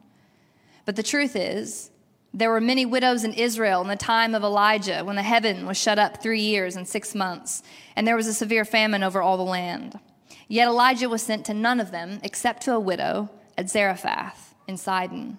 But 0.85 0.95
the 0.95 1.03
truth 1.03 1.35
is, 1.35 1.91
there 2.33 2.49
were 2.49 2.61
many 2.61 2.85
widows 2.85 3.23
in 3.23 3.33
Israel 3.33 3.81
in 3.81 3.87
the 3.87 3.95
time 3.95 4.35
of 4.35 4.43
Elijah 4.43 5.03
when 5.03 5.15
the 5.15 5.23
heaven 5.23 5.65
was 5.65 5.77
shut 5.77 5.99
up 5.99 6.21
three 6.21 6.41
years 6.41 6.75
and 6.75 6.87
six 6.87 7.15
months, 7.15 7.63
and 7.95 8.07
there 8.07 8.15
was 8.15 8.27
a 8.27 8.33
severe 8.33 8.65
famine 8.65 9.03
over 9.03 9.21
all 9.21 9.37
the 9.37 9.43
land. 9.43 9.99
Yet 10.47 10.67
Elijah 10.67 11.09
was 11.09 11.21
sent 11.21 11.45
to 11.45 11.53
none 11.53 11.79
of 11.79 11.91
them 11.91 12.19
except 12.23 12.63
to 12.63 12.73
a 12.73 12.79
widow 12.79 13.29
at 13.57 13.69
Zarephath 13.69 14.55
in 14.67 14.77
Sidon. 14.77 15.37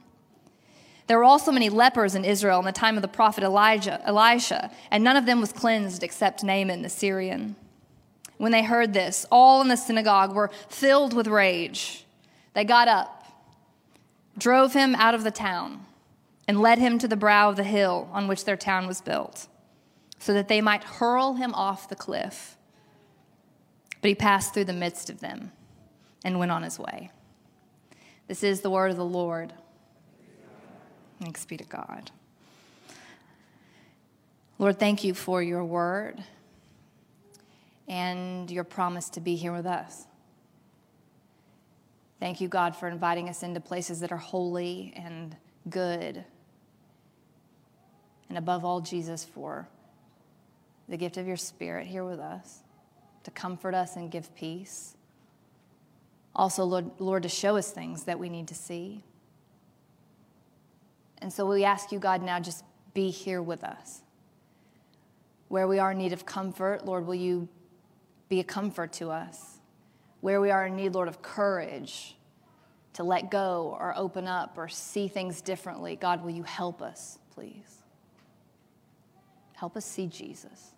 There 1.06 1.18
were 1.18 1.24
also 1.24 1.50
many 1.50 1.68
lepers 1.68 2.14
in 2.14 2.24
Israel 2.24 2.60
in 2.60 2.64
the 2.64 2.72
time 2.72 2.96
of 2.96 3.02
the 3.02 3.08
prophet 3.08 3.42
Elijah, 3.42 4.00
Elisha, 4.04 4.70
and 4.92 5.02
none 5.02 5.16
of 5.16 5.26
them 5.26 5.40
was 5.40 5.52
cleansed 5.52 6.04
except 6.04 6.44
Naaman 6.44 6.82
the 6.82 6.88
Syrian. 6.88 7.56
When 8.40 8.52
they 8.52 8.62
heard 8.62 8.94
this, 8.94 9.26
all 9.30 9.60
in 9.60 9.68
the 9.68 9.76
synagogue 9.76 10.34
were 10.34 10.50
filled 10.70 11.12
with 11.12 11.26
rage. 11.26 12.06
They 12.54 12.64
got 12.64 12.88
up, 12.88 13.26
drove 14.38 14.72
him 14.72 14.94
out 14.94 15.14
of 15.14 15.24
the 15.24 15.30
town, 15.30 15.84
and 16.48 16.58
led 16.58 16.78
him 16.78 16.98
to 17.00 17.06
the 17.06 17.18
brow 17.18 17.50
of 17.50 17.56
the 17.56 17.64
hill 17.64 18.08
on 18.14 18.28
which 18.28 18.46
their 18.46 18.56
town 18.56 18.86
was 18.86 19.02
built, 19.02 19.46
so 20.18 20.32
that 20.32 20.48
they 20.48 20.62
might 20.62 20.82
hurl 20.82 21.34
him 21.34 21.52
off 21.52 21.90
the 21.90 21.94
cliff. 21.94 22.56
But 24.00 24.08
he 24.08 24.14
passed 24.14 24.54
through 24.54 24.64
the 24.64 24.72
midst 24.72 25.10
of 25.10 25.20
them 25.20 25.52
and 26.24 26.38
went 26.38 26.50
on 26.50 26.62
his 26.62 26.78
way. 26.78 27.10
This 28.26 28.42
is 28.42 28.62
the 28.62 28.70
word 28.70 28.90
of 28.90 28.96
the 28.96 29.04
Lord. 29.04 29.52
Thanks 31.20 31.44
be 31.44 31.58
to 31.58 31.64
God. 31.64 32.10
Lord, 34.58 34.78
thank 34.78 35.04
you 35.04 35.12
for 35.12 35.42
your 35.42 35.62
word 35.62 36.24
and 37.90 38.48
your 38.52 38.62
promise 38.62 39.10
to 39.10 39.20
be 39.20 39.34
here 39.34 39.52
with 39.52 39.66
us. 39.66 40.06
Thank 42.20 42.40
you, 42.40 42.46
God, 42.46 42.76
for 42.76 42.86
inviting 42.86 43.28
us 43.28 43.42
into 43.42 43.58
places 43.58 43.98
that 44.00 44.12
are 44.12 44.16
holy 44.16 44.92
and 44.94 45.36
good. 45.68 46.24
And 48.28 48.38
above 48.38 48.64
all, 48.64 48.80
Jesus, 48.80 49.24
for 49.24 49.68
the 50.88 50.96
gift 50.96 51.16
of 51.16 51.26
your 51.26 51.36
Spirit 51.36 51.88
here 51.88 52.04
with 52.04 52.20
us 52.20 52.60
to 53.24 53.32
comfort 53.32 53.74
us 53.74 53.96
and 53.96 54.08
give 54.08 54.32
peace. 54.36 54.94
Also, 56.36 56.62
Lord, 56.62 56.92
Lord, 57.00 57.24
to 57.24 57.28
show 57.28 57.56
us 57.56 57.72
things 57.72 58.04
that 58.04 58.20
we 58.20 58.28
need 58.28 58.46
to 58.48 58.54
see. 58.54 59.02
And 61.18 61.32
so 61.32 61.44
we 61.44 61.64
ask 61.64 61.90
you, 61.90 61.98
God, 61.98 62.22
now 62.22 62.38
just 62.38 62.62
be 62.94 63.10
here 63.10 63.42
with 63.42 63.64
us. 63.64 64.02
Where 65.48 65.66
we 65.66 65.80
are 65.80 65.90
in 65.90 65.98
need 65.98 66.12
of 66.12 66.24
comfort, 66.24 66.86
Lord, 66.86 67.04
will 67.04 67.16
you 67.16 67.48
be 68.30 68.40
a 68.40 68.44
comfort 68.44 68.92
to 68.94 69.10
us? 69.10 69.58
Where 70.22 70.40
we 70.40 70.50
are 70.50 70.66
in 70.66 70.76
need, 70.76 70.94
Lord, 70.94 71.08
of 71.08 71.20
courage 71.20 72.16
to 72.94 73.02
let 73.02 73.30
go 73.30 73.76
or 73.78 73.92
open 73.96 74.26
up 74.26 74.56
or 74.56 74.68
see 74.68 75.08
things 75.08 75.42
differently, 75.42 75.96
God, 75.96 76.24
will 76.24 76.30
you 76.30 76.44
help 76.44 76.80
us, 76.80 77.18
please? 77.34 77.82
Help 79.54 79.76
us 79.76 79.84
see 79.84 80.06
Jesus. 80.06 80.72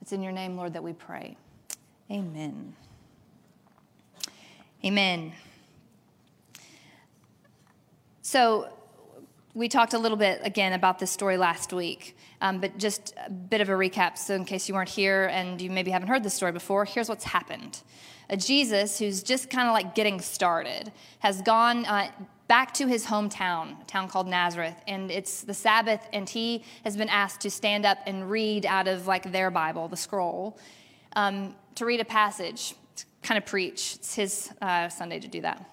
It's 0.00 0.12
in 0.12 0.22
your 0.22 0.32
name, 0.32 0.56
Lord, 0.56 0.72
that 0.72 0.82
we 0.82 0.92
pray. 0.92 1.36
Amen. 2.10 2.74
Amen. 4.84 5.32
So, 8.22 8.68
we 9.54 9.68
talked 9.68 9.94
a 9.94 9.98
little 9.98 10.16
bit 10.16 10.40
again 10.44 10.72
about 10.72 10.98
this 10.98 11.10
story 11.10 11.36
last 11.36 11.72
week, 11.72 12.16
um, 12.40 12.60
but 12.60 12.78
just 12.78 13.14
a 13.26 13.30
bit 13.30 13.60
of 13.60 13.68
a 13.68 13.72
recap. 13.72 14.16
So, 14.16 14.34
in 14.34 14.44
case 14.44 14.68
you 14.68 14.74
weren't 14.74 14.88
here 14.88 15.26
and 15.26 15.60
you 15.60 15.70
maybe 15.70 15.90
haven't 15.90 16.08
heard 16.08 16.22
this 16.22 16.34
story 16.34 16.52
before, 16.52 16.84
here's 16.84 17.08
what's 17.08 17.24
happened. 17.24 17.82
A 18.28 18.36
Jesus 18.36 18.98
who's 18.98 19.24
just 19.24 19.50
kind 19.50 19.66
of 19.66 19.74
like 19.74 19.94
getting 19.94 20.20
started 20.20 20.92
has 21.18 21.42
gone 21.42 21.84
uh, 21.86 22.10
back 22.46 22.72
to 22.74 22.86
his 22.86 23.06
hometown, 23.06 23.80
a 23.80 23.84
town 23.86 24.08
called 24.08 24.28
Nazareth, 24.28 24.76
and 24.86 25.10
it's 25.10 25.42
the 25.42 25.54
Sabbath, 25.54 26.06
and 26.12 26.28
he 26.28 26.64
has 26.84 26.96
been 26.96 27.08
asked 27.08 27.40
to 27.40 27.50
stand 27.50 27.84
up 27.84 27.98
and 28.06 28.30
read 28.30 28.66
out 28.66 28.86
of 28.86 29.08
like 29.08 29.32
their 29.32 29.50
Bible, 29.50 29.88
the 29.88 29.96
scroll, 29.96 30.58
um, 31.16 31.56
to 31.74 31.84
read 31.84 31.98
a 31.98 32.04
passage, 32.04 32.74
to 32.94 33.04
kind 33.22 33.36
of 33.36 33.46
preach. 33.46 33.96
It's 33.96 34.14
his 34.14 34.50
uh, 34.62 34.88
Sunday 34.88 35.18
to 35.18 35.28
do 35.28 35.40
that. 35.40 35.64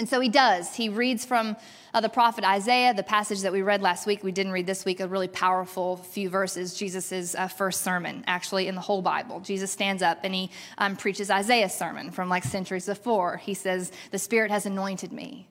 And 0.00 0.08
so 0.08 0.18
he 0.18 0.30
does. 0.30 0.74
He 0.74 0.88
reads 0.88 1.26
from 1.26 1.58
uh, 1.92 2.00
the 2.00 2.08
prophet 2.08 2.42
Isaiah, 2.42 2.94
the 2.94 3.02
passage 3.02 3.42
that 3.42 3.52
we 3.52 3.60
read 3.60 3.82
last 3.82 4.06
week. 4.06 4.24
We 4.24 4.32
didn't 4.32 4.52
read 4.52 4.64
this 4.64 4.86
week, 4.86 4.98
a 4.98 5.06
really 5.06 5.28
powerful 5.28 5.98
few 5.98 6.30
verses, 6.30 6.72
Jesus' 6.72 7.34
uh, 7.34 7.48
first 7.48 7.82
sermon, 7.82 8.24
actually, 8.26 8.66
in 8.66 8.74
the 8.74 8.80
whole 8.80 9.02
Bible. 9.02 9.40
Jesus 9.40 9.70
stands 9.70 10.02
up 10.02 10.20
and 10.24 10.34
he 10.34 10.50
um, 10.78 10.96
preaches 10.96 11.30
Isaiah's 11.30 11.74
sermon 11.74 12.12
from 12.12 12.30
like 12.30 12.44
centuries 12.44 12.86
before. 12.86 13.36
He 13.36 13.52
says, 13.52 13.92
The 14.10 14.18
Spirit 14.18 14.50
has 14.50 14.64
anointed 14.64 15.12
me 15.12 15.50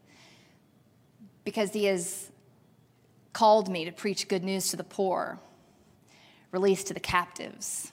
because 1.43 1.71
he 1.71 1.85
has 1.85 2.31
called 3.33 3.69
me 3.69 3.85
to 3.85 3.91
preach 3.91 4.27
good 4.27 4.43
news 4.43 4.69
to 4.69 4.77
the 4.77 4.83
poor, 4.83 5.39
release 6.51 6.83
to 6.85 6.95
the 6.95 6.99
captives, 6.99 7.91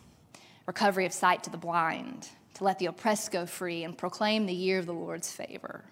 recovery 0.64 1.04
of 1.04 1.12
sight 1.12 1.44
to 1.44 1.50
the 1.50 1.58
blind, 1.58 2.30
to 2.54 2.64
let 2.64 2.78
the 2.78 2.86
oppressed 2.86 3.30
go 3.30 3.44
free, 3.44 3.84
and 3.84 3.98
proclaim 3.98 4.46
the 4.46 4.54
year 4.54 4.78
of 4.78 4.86
the 4.86 4.94
Lord's 4.94 5.30
favor. 5.30 5.84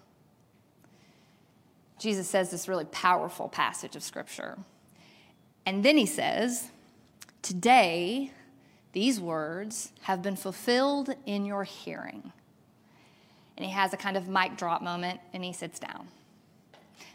Jesus 1.97 2.27
says 2.27 2.51
this 2.51 2.67
really 2.67 2.85
powerful 2.85 3.47
passage 3.47 3.95
of 3.95 4.03
Scripture. 4.03 4.57
And 5.65 5.83
then 5.83 5.97
he 5.97 6.05
says, 6.05 6.69
Today, 7.41 8.31
these 8.91 9.19
words 9.19 9.91
have 10.01 10.21
been 10.21 10.35
fulfilled 10.35 11.15
in 11.25 11.45
your 11.45 11.63
hearing. 11.63 12.31
And 13.57 13.65
he 13.65 13.71
has 13.71 13.93
a 13.93 13.97
kind 13.97 14.17
of 14.17 14.27
mic 14.27 14.57
drop 14.57 14.81
moment 14.81 15.19
and 15.33 15.43
he 15.43 15.53
sits 15.53 15.79
down. 15.79 16.07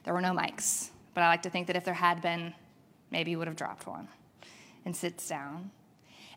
There 0.04 0.14
were 0.14 0.20
no 0.20 0.32
mics, 0.32 0.90
but 1.14 1.22
I 1.22 1.28
like 1.28 1.42
to 1.42 1.50
think 1.50 1.66
that 1.66 1.76
if 1.76 1.84
there 1.84 1.94
had 1.94 2.22
been, 2.22 2.54
maybe 3.10 3.32
he 3.32 3.36
would 3.36 3.46
have 3.46 3.56
dropped 3.56 3.86
one 3.86 4.08
and 4.84 4.96
sits 4.96 5.28
down. 5.28 5.70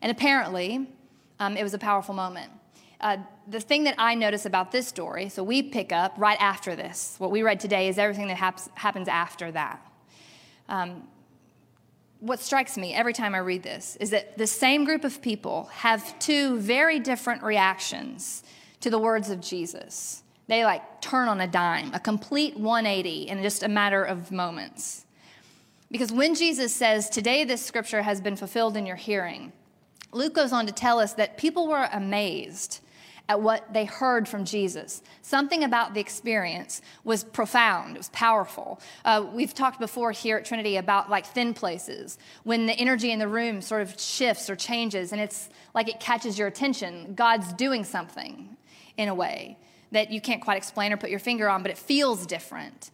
And 0.02 0.10
apparently, 0.10 0.88
um, 1.40 1.56
it 1.56 1.62
was 1.62 1.74
a 1.74 1.78
powerful 1.78 2.14
moment. 2.14 2.50
Uh, 3.04 3.18
the 3.48 3.60
thing 3.60 3.84
that 3.84 3.94
I 3.98 4.14
notice 4.14 4.46
about 4.46 4.72
this 4.72 4.88
story, 4.88 5.28
so 5.28 5.44
we 5.44 5.62
pick 5.62 5.92
up 5.92 6.14
right 6.16 6.40
after 6.40 6.74
this. 6.74 7.16
What 7.18 7.30
we 7.30 7.42
read 7.42 7.60
today 7.60 7.88
is 7.88 7.98
everything 7.98 8.28
that 8.28 8.38
happens 8.38 9.08
after 9.08 9.52
that. 9.52 9.86
Um, 10.70 11.06
what 12.20 12.40
strikes 12.40 12.78
me 12.78 12.94
every 12.94 13.12
time 13.12 13.34
I 13.34 13.38
read 13.38 13.62
this 13.62 13.96
is 13.96 14.08
that 14.08 14.38
the 14.38 14.46
same 14.46 14.86
group 14.86 15.04
of 15.04 15.20
people 15.20 15.64
have 15.64 16.18
two 16.18 16.58
very 16.58 16.98
different 16.98 17.42
reactions 17.42 18.42
to 18.80 18.88
the 18.88 18.98
words 18.98 19.28
of 19.28 19.42
Jesus. 19.42 20.22
They 20.46 20.64
like 20.64 21.02
turn 21.02 21.28
on 21.28 21.42
a 21.42 21.46
dime, 21.46 21.92
a 21.92 22.00
complete 22.00 22.56
180 22.58 23.28
in 23.28 23.42
just 23.42 23.62
a 23.62 23.68
matter 23.68 24.02
of 24.02 24.32
moments. 24.32 25.04
Because 25.90 26.10
when 26.10 26.34
Jesus 26.34 26.74
says, 26.74 27.10
Today 27.10 27.44
this 27.44 27.62
scripture 27.62 28.00
has 28.00 28.22
been 28.22 28.36
fulfilled 28.36 28.78
in 28.78 28.86
your 28.86 28.96
hearing, 28.96 29.52
Luke 30.10 30.32
goes 30.32 30.54
on 30.54 30.64
to 30.64 30.72
tell 30.72 30.98
us 30.98 31.12
that 31.14 31.36
people 31.36 31.68
were 31.68 31.86
amazed 31.92 32.80
at 33.28 33.40
what 33.40 33.72
they 33.72 33.84
heard 33.84 34.28
from 34.28 34.44
Jesus. 34.44 35.02
Something 35.22 35.64
about 35.64 35.94
the 35.94 36.00
experience 36.00 36.82
was 37.04 37.24
profound, 37.24 37.96
it 37.96 37.98
was 37.98 38.10
powerful. 38.10 38.80
Uh, 39.04 39.26
we've 39.32 39.54
talked 39.54 39.80
before 39.80 40.12
here 40.12 40.36
at 40.36 40.44
Trinity 40.44 40.76
about 40.76 41.08
like 41.08 41.26
thin 41.26 41.54
places, 41.54 42.18
when 42.42 42.66
the 42.66 42.74
energy 42.74 43.10
in 43.10 43.18
the 43.18 43.28
room 43.28 43.62
sort 43.62 43.82
of 43.82 43.98
shifts 43.98 44.50
or 44.50 44.56
changes 44.56 45.12
and 45.12 45.20
it's 45.20 45.48
like 45.74 45.88
it 45.88 46.00
catches 46.00 46.38
your 46.38 46.48
attention. 46.48 47.14
God's 47.14 47.52
doing 47.54 47.84
something 47.84 48.56
in 48.96 49.08
a 49.08 49.14
way 49.14 49.58
that 49.92 50.10
you 50.10 50.20
can't 50.20 50.42
quite 50.42 50.56
explain 50.56 50.92
or 50.92 50.96
put 50.96 51.10
your 51.10 51.18
finger 51.18 51.48
on, 51.48 51.62
but 51.62 51.70
it 51.70 51.78
feels 51.78 52.26
different. 52.26 52.90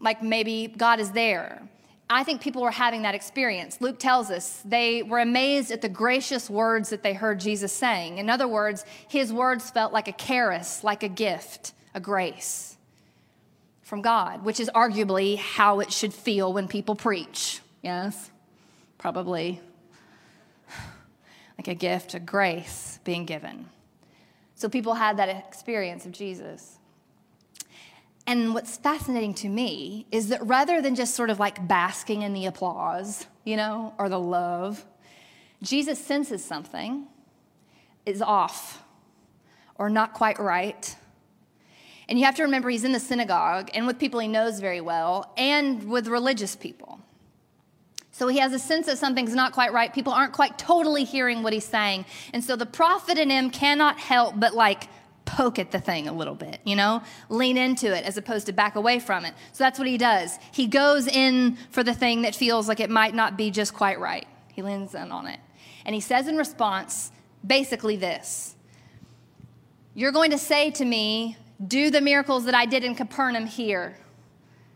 Like 0.00 0.22
maybe 0.22 0.72
God 0.76 1.00
is 1.00 1.12
there 1.12 1.62
I 2.12 2.24
think 2.24 2.40
people 2.40 2.62
were 2.62 2.70
having 2.70 3.02
that 3.02 3.14
experience. 3.14 3.80
Luke 3.80 3.98
tells 3.98 4.30
us 4.30 4.60
they 4.64 5.02
were 5.02 5.20
amazed 5.20 5.70
at 5.70 5.80
the 5.80 5.88
gracious 5.88 6.50
words 6.50 6.90
that 6.90 7.02
they 7.02 7.14
heard 7.14 7.40
Jesus 7.40 7.72
saying. 7.72 8.18
In 8.18 8.28
other 8.28 8.46
words, 8.46 8.84
his 9.08 9.32
words 9.32 9.70
felt 9.70 9.92
like 9.92 10.08
a 10.08 10.12
charis, 10.12 10.84
like 10.84 11.02
a 11.02 11.08
gift, 11.08 11.72
a 11.94 12.00
grace 12.00 12.76
from 13.82 14.02
God, 14.02 14.44
which 14.44 14.60
is 14.60 14.70
arguably 14.74 15.36
how 15.36 15.80
it 15.80 15.92
should 15.92 16.12
feel 16.12 16.52
when 16.52 16.68
people 16.68 16.94
preach. 16.94 17.60
Yes? 17.82 18.30
Probably 18.98 19.60
like 21.58 21.68
a 21.68 21.74
gift, 21.74 22.14
a 22.14 22.20
grace 22.20 23.00
being 23.04 23.24
given. 23.24 23.68
So 24.54 24.68
people 24.68 24.94
had 24.94 25.16
that 25.16 25.28
experience 25.28 26.04
of 26.04 26.12
Jesus. 26.12 26.78
And 28.26 28.54
what's 28.54 28.76
fascinating 28.76 29.34
to 29.34 29.48
me 29.48 30.06
is 30.12 30.28
that 30.28 30.46
rather 30.46 30.80
than 30.80 30.94
just 30.94 31.14
sort 31.14 31.30
of 31.30 31.40
like 31.40 31.66
basking 31.66 32.22
in 32.22 32.32
the 32.32 32.46
applause, 32.46 33.26
you 33.44 33.56
know, 33.56 33.94
or 33.98 34.08
the 34.08 34.20
love, 34.20 34.84
Jesus 35.62 35.98
senses 35.98 36.44
something 36.44 37.06
is 38.06 38.22
off 38.22 38.84
or 39.76 39.90
not 39.90 40.12
quite 40.12 40.38
right. 40.38 40.96
And 42.08 42.18
you 42.18 42.24
have 42.24 42.36
to 42.36 42.42
remember 42.42 42.68
he's 42.70 42.84
in 42.84 42.92
the 42.92 43.00
synagogue 43.00 43.70
and 43.74 43.86
with 43.86 43.98
people 43.98 44.20
he 44.20 44.28
knows 44.28 44.60
very 44.60 44.80
well 44.80 45.32
and 45.36 45.88
with 45.88 46.06
religious 46.08 46.54
people. 46.54 47.00
So 48.12 48.28
he 48.28 48.38
has 48.38 48.52
a 48.52 48.58
sense 48.58 48.86
that 48.86 48.98
something's 48.98 49.34
not 49.34 49.52
quite 49.52 49.72
right. 49.72 49.92
People 49.92 50.12
aren't 50.12 50.34
quite 50.34 50.58
totally 50.58 51.04
hearing 51.04 51.42
what 51.42 51.52
he's 51.52 51.64
saying. 51.64 52.04
And 52.34 52.44
so 52.44 52.56
the 52.56 52.66
prophet 52.66 53.16
in 53.18 53.30
him 53.30 53.50
cannot 53.50 53.98
help 53.98 54.38
but 54.38 54.54
like 54.54 54.88
poke 55.32 55.58
at 55.58 55.70
the 55.70 55.80
thing 55.80 56.08
a 56.08 56.12
little 56.12 56.34
bit, 56.34 56.60
you 56.64 56.76
know, 56.76 57.02
lean 57.30 57.56
into 57.56 57.96
it 57.96 58.04
as 58.04 58.18
opposed 58.18 58.46
to 58.46 58.52
back 58.52 58.76
away 58.76 58.98
from 58.98 59.24
it. 59.24 59.34
So 59.52 59.64
that's 59.64 59.78
what 59.78 59.88
he 59.88 59.96
does. 59.96 60.38
He 60.52 60.66
goes 60.66 61.06
in 61.06 61.56
for 61.70 61.82
the 61.82 61.94
thing 61.94 62.22
that 62.22 62.34
feels 62.34 62.68
like 62.68 62.80
it 62.80 62.90
might 62.90 63.14
not 63.14 63.36
be 63.36 63.50
just 63.50 63.72
quite 63.72 63.98
right. 63.98 64.26
He 64.52 64.60
leans 64.60 64.94
in 64.94 65.10
on 65.10 65.26
it. 65.26 65.40
And 65.86 65.94
he 65.94 66.00
says 66.00 66.28
in 66.28 66.36
response 66.36 67.10
basically 67.44 67.96
this 67.96 68.54
You're 69.94 70.12
going 70.12 70.30
to 70.32 70.38
say 70.38 70.70
to 70.72 70.84
me, 70.84 71.36
Do 71.66 71.90
the 71.90 72.02
miracles 72.02 72.44
that 72.44 72.54
I 72.54 72.66
did 72.66 72.84
in 72.84 72.94
Capernaum 72.94 73.46
here. 73.46 73.96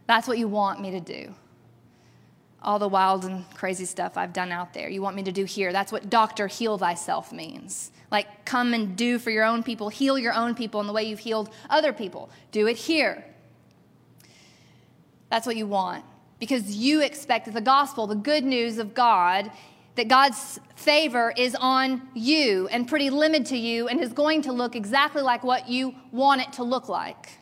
That's 0.06 0.26
what 0.26 0.38
you 0.38 0.48
want 0.48 0.80
me 0.80 0.90
to 0.92 1.00
do. 1.00 1.34
All 2.66 2.78
the 2.78 2.88
wild 2.88 3.25
and 3.25 3.49
crazy 3.54 3.85
stuff 3.87 4.18
I've 4.18 4.32
done 4.32 4.52
out 4.52 4.75
there, 4.75 4.90
you 4.90 5.00
want 5.00 5.16
me 5.16 5.23
to 5.23 5.32
do 5.32 5.44
here. 5.44 5.73
That's 5.73 5.92
what 5.92 6.11
doctor 6.11 6.49
heal 6.49 6.76
thyself 6.76 7.32
means. 7.32 7.92
Like, 8.11 8.44
come 8.44 8.75
and 8.75 8.96
do 8.96 9.18
for 9.18 9.30
your 9.30 9.44
own 9.44 9.62
people, 9.62 9.88
heal 9.88 10.18
your 10.18 10.35
own 10.35 10.54
people 10.54 10.80
in 10.80 10.87
the 10.87 10.92
way 10.92 11.04
you've 11.04 11.20
healed 11.20 11.49
other 11.70 11.92
people. 11.92 12.28
Do 12.50 12.66
it 12.66 12.76
here. 12.76 13.25
That's 15.30 15.46
what 15.46 15.56
you 15.56 15.66
want. 15.66 16.04
Because 16.38 16.76
you 16.76 17.02
expect 17.02 17.46
that 17.46 17.54
the 17.54 17.61
gospel, 17.61 18.06
the 18.06 18.14
good 18.14 18.44
news 18.44 18.78
of 18.78 18.94
God, 18.94 19.50
that 19.94 20.08
God's 20.08 20.61
favor 20.75 21.32
is 21.37 21.54
on 21.54 22.02
you 22.14 22.68
and 22.68 22.87
pretty 22.87 23.11
limited 23.11 23.46
to 23.46 23.56
you 23.56 23.88
and 23.88 24.00
is 24.00 24.12
going 24.12 24.42
to 24.42 24.52
look 24.52 24.76
exactly 24.76 25.23
like 25.23 25.42
what 25.42 25.68
you 25.68 25.94
want 26.12 26.42
it 26.42 26.52
to 26.54 26.62
look 26.62 26.88
like. 26.88 27.38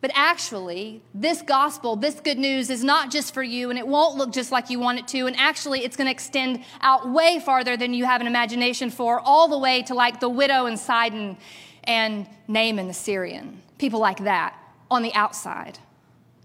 But 0.00 0.10
actually, 0.14 1.00
this 1.14 1.42
gospel, 1.42 1.96
this 1.96 2.20
good 2.20 2.38
news 2.38 2.68
is 2.70 2.84
not 2.84 3.10
just 3.10 3.32
for 3.32 3.42
you 3.42 3.70
and 3.70 3.78
it 3.78 3.86
won't 3.86 4.16
look 4.16 4.32
just 4.32 4.52
like 4.52 4.68
you 4.68 4.78
want 4.78 4.98
it 4.98 5.08
to. 5.08 5.26
And 5.26 5.34
actually, 5.36 5.84
it's 5.84 5.96
going 5.96 6.06
to 6.06 6.12
extend 6.12 6.64
out 6.80 7.10
way 7.10 7.40
farther 7.40 7.76
than 7.76 7.94
you 7.94 8.04
have 8.04 8.20
an 8.20 8.26
imagination 8.26 8.90
for, 8.90 9.20
all 9.20 9.48
the 9.48 9.58
way 9.58 9.82
to 9.82 9.94
like 9.94 10.20
the 10.20 10.28
widow 10.28 10.66
in 10.66 10.76
Sidon 10.76 11.38
and 11.84 12.28
Naaman 12.46 12.88
the 12.88 12.94
Syrian. 12.94 13.62
People 13.78 14.00
like 14.00 14.18
that 14.24 14.54
on 14.90 15.02
the 15.02 15.14
outside 15.14 15.78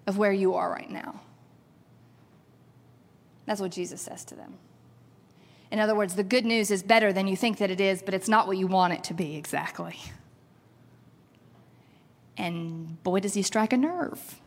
of 0.07 0.17
where 0.17 0.33
you 0.33 0.55
are 0.55 0.71
right 0.71 0.89
now. 0.89 1.21
That's 3.45 3.59
what 3.59 3.71
Jesus 3.71 4.01
says 4.01 4.23
to 4.25 4.35
them. 4.35 4.53
In 5.71 5.79
other 5.79 5.95
words, 5.95 6.15
the 6.15 6.23
good 6.23 6.45
news 6.45 6.71
is 6.71 6.83
better 6.83 7.13
than 7.13 7.27
you 7.27 7.35
think 7.35 7.57
that 7.57 7.71
it 7.71 7.79
is, 7.79 8.01
but 8.01 8.13
it's 8.13 8.27
not 8.29 8.47
what 8.47 8.57
you 8.57 8.67
want 8.67 8.93
it 8.93 9.03
to 9.05 9.13
be 9.13 9.35
exactly. 9.35 9.97
And 12.37 13.01
boy, 13.03 13.19
does 13.19 13.33
he 13.33 13.41
strike 13.41 13.73
a 13.73 13.77
nerve. 13.77 14.39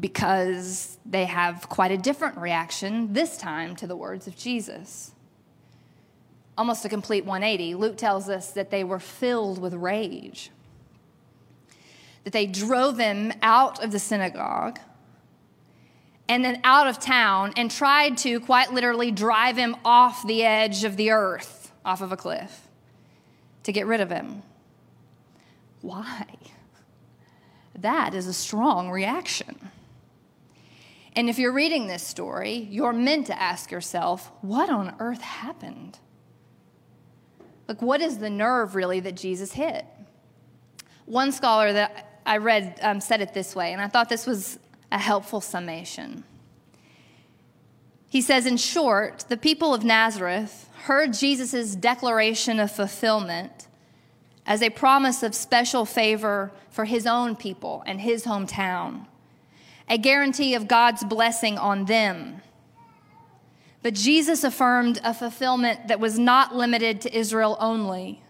because 0.00 0.98
they 1.04 1.24
have 1.26 1.68
quite 1.68 1.90
a 1.90 1.96
different 1.98 2.36
reaction 2.38 3.12
this 3.12 3.36
time 3.36 3.76
to 3.76 3.86
the 3.86 3.96
words 3.96 4.26
of 4.26 4.36
Jesus. 4.36 5.12
Almost 6.56 6.84
a 6.84 6.88
complete 6.88 7.24
180. 7.24 7.74
Luke 7.74 7.96
tells 7.96 8.28
us 8.28 8.50
that 8.52 8.70
they 8.70 8.84
were 8.84 8.98
filled 8.98 9.60
with 9.60 9.74
rage, 9.74 10.50
that 12.24 12.32
they 12.32 12.46
drove 12.46 12.98
him 12.98 13.32
out 13.42 13.82
of 13.82 13.92
the 13.92 13.98
synagogue 13.98 14.78
and 16.28 16.44
then 16.44 16.60
out 16.64 16.86
of 16.86 16.98
town 16.98 17.52
and 17.56 17.70
tried 17.70 18.16
to 18.18 18.40
quite 18.40 18.72
literally 18.72 19.10
drive 19.10 19.56
him 19.56 19.76
off 19.84 20.26
the 20.26 20.42
edge 20.42 20.84
of 20.84 20.96
the 20.96 21.10
earth, 21.10 21.70
off 21.84 22.00
of 22.00 22.12
a 22.12 22.16
cliff, 22.16 22.66
to 23.62 23.72
get 23.72 23.86
rid 23.86 24.00
of 24.00 24.10
him. 24.10 24.42
Why? 25.84 26.24
That 27.78 28.14
is 28.14 28.26
a 28.26 28.32
strong 28.32 28.90
reaction. 28.90 29.68
And 31.14 31.28
if 31.28 31.38
you're 31.38 31.52
reading 31.52 31.88
this 31.88 32.02
story, 32.02 32.66
you're 32.70 32.94
meant 32.94 33.26
to 33.26 33.38
ask 33.38 33.70
yourself, 33.70 34.32
what 34.40 34.70
on 34.70 34.96
earth 34.98 35.20
happened? 35.20 35.98
Like, 37.68 37.82
what 37.82 38.00
is 38.00 38.16
the 38.16 38.30
nerve 38.30 38.74
really 38.74 39.00
that 39.00 39.14
Jesus 39.14 39.52
hit? 39.52 39.84
One 41.04 41.32
scholar 41.32 41.74
that 41.74 42.22
I 42.24 42.38
read 42.38 42.78
um, 42.80 43.02
said 43.02 43.20
it 43.20 43.34
this 43.34 43.54
way, 43.54 43.74
and 43.74 43.82
I 43.82 43.88
thought 43.88 44.08
this 44.08 44.26
was 44.26 44.58
a 44.90 44.98
helpful 44.98 45.42
summation. 45.42 46.24
He 48.08 48.22
says, 48.22 48.46
in 48.46 48.56
short, 48.56 49.26
the 49.28 49.36
people 49.36 49.74
of 49.74 49.84
Nazareth 49.84 50.70
heard 50.84 51.12
Jesus' 51.12 51.76
declaration 51.76 52.58
of 52.58 52.72
fulfillment 52.72 53.68
as 54.46 54.62
a 54.62 54.70
promise 54.70 55.22
of 55.22 55.34
special 55.34 55.84
favor 55.84 56.52
for 56.70 56.84
his 56.84 57.06
own 57.06 57.36
people 57.36 57.82
and 57.86 58.00
his 58.00 58.24
hometown, 58.24 59.06
a 59.88 59.98
guarantee 59.98 60.54
of 60.54 60.68
God's 60.68 61.04
blessing 61.04 61.58
on 61.58 61.86
them. 61.86 62.42
But 63.82 63.94
Jesus 63.94 64.44
affirmed 64.44 65.00
a 65.04 65.12
fulfillment 65.12 65.88
that 65.88 66.00
was 66.00 66.18
not 66.18 66.54
limited 66.54 67.02
to 67.02 67.16
Israel 67.16 67.56
only. 67.60 68.22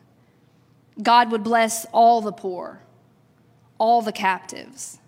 God 1.00 1.30
would 1.30 1.44
bless 1.44 1.84
all 1.86 2.20
the 2.20 2.32
poor, 2.32 2.80
all 3.78 4.02
the 4.02 4.12
captives. 4.12 4.98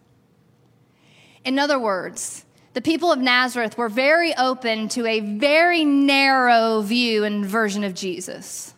In 1.44 1.58
other 1.58 1.78
words, 1.78 2.44
the 2.74 2.80
people 2.80 3.10
of 3.10 3.18
Nazareth 3.18 3.78
were 3.78 3.88
very 3.88 4.36
open 4.36 4.88
to 4.90 5.06
a 5.06 5.20
very 5.20 5.84
narrow 5.84 6.82
view 6.82 7.24
and 7.24 7.44
version 7.44 7.84
of 7.84 7.94
Jesus. 7.94 8.74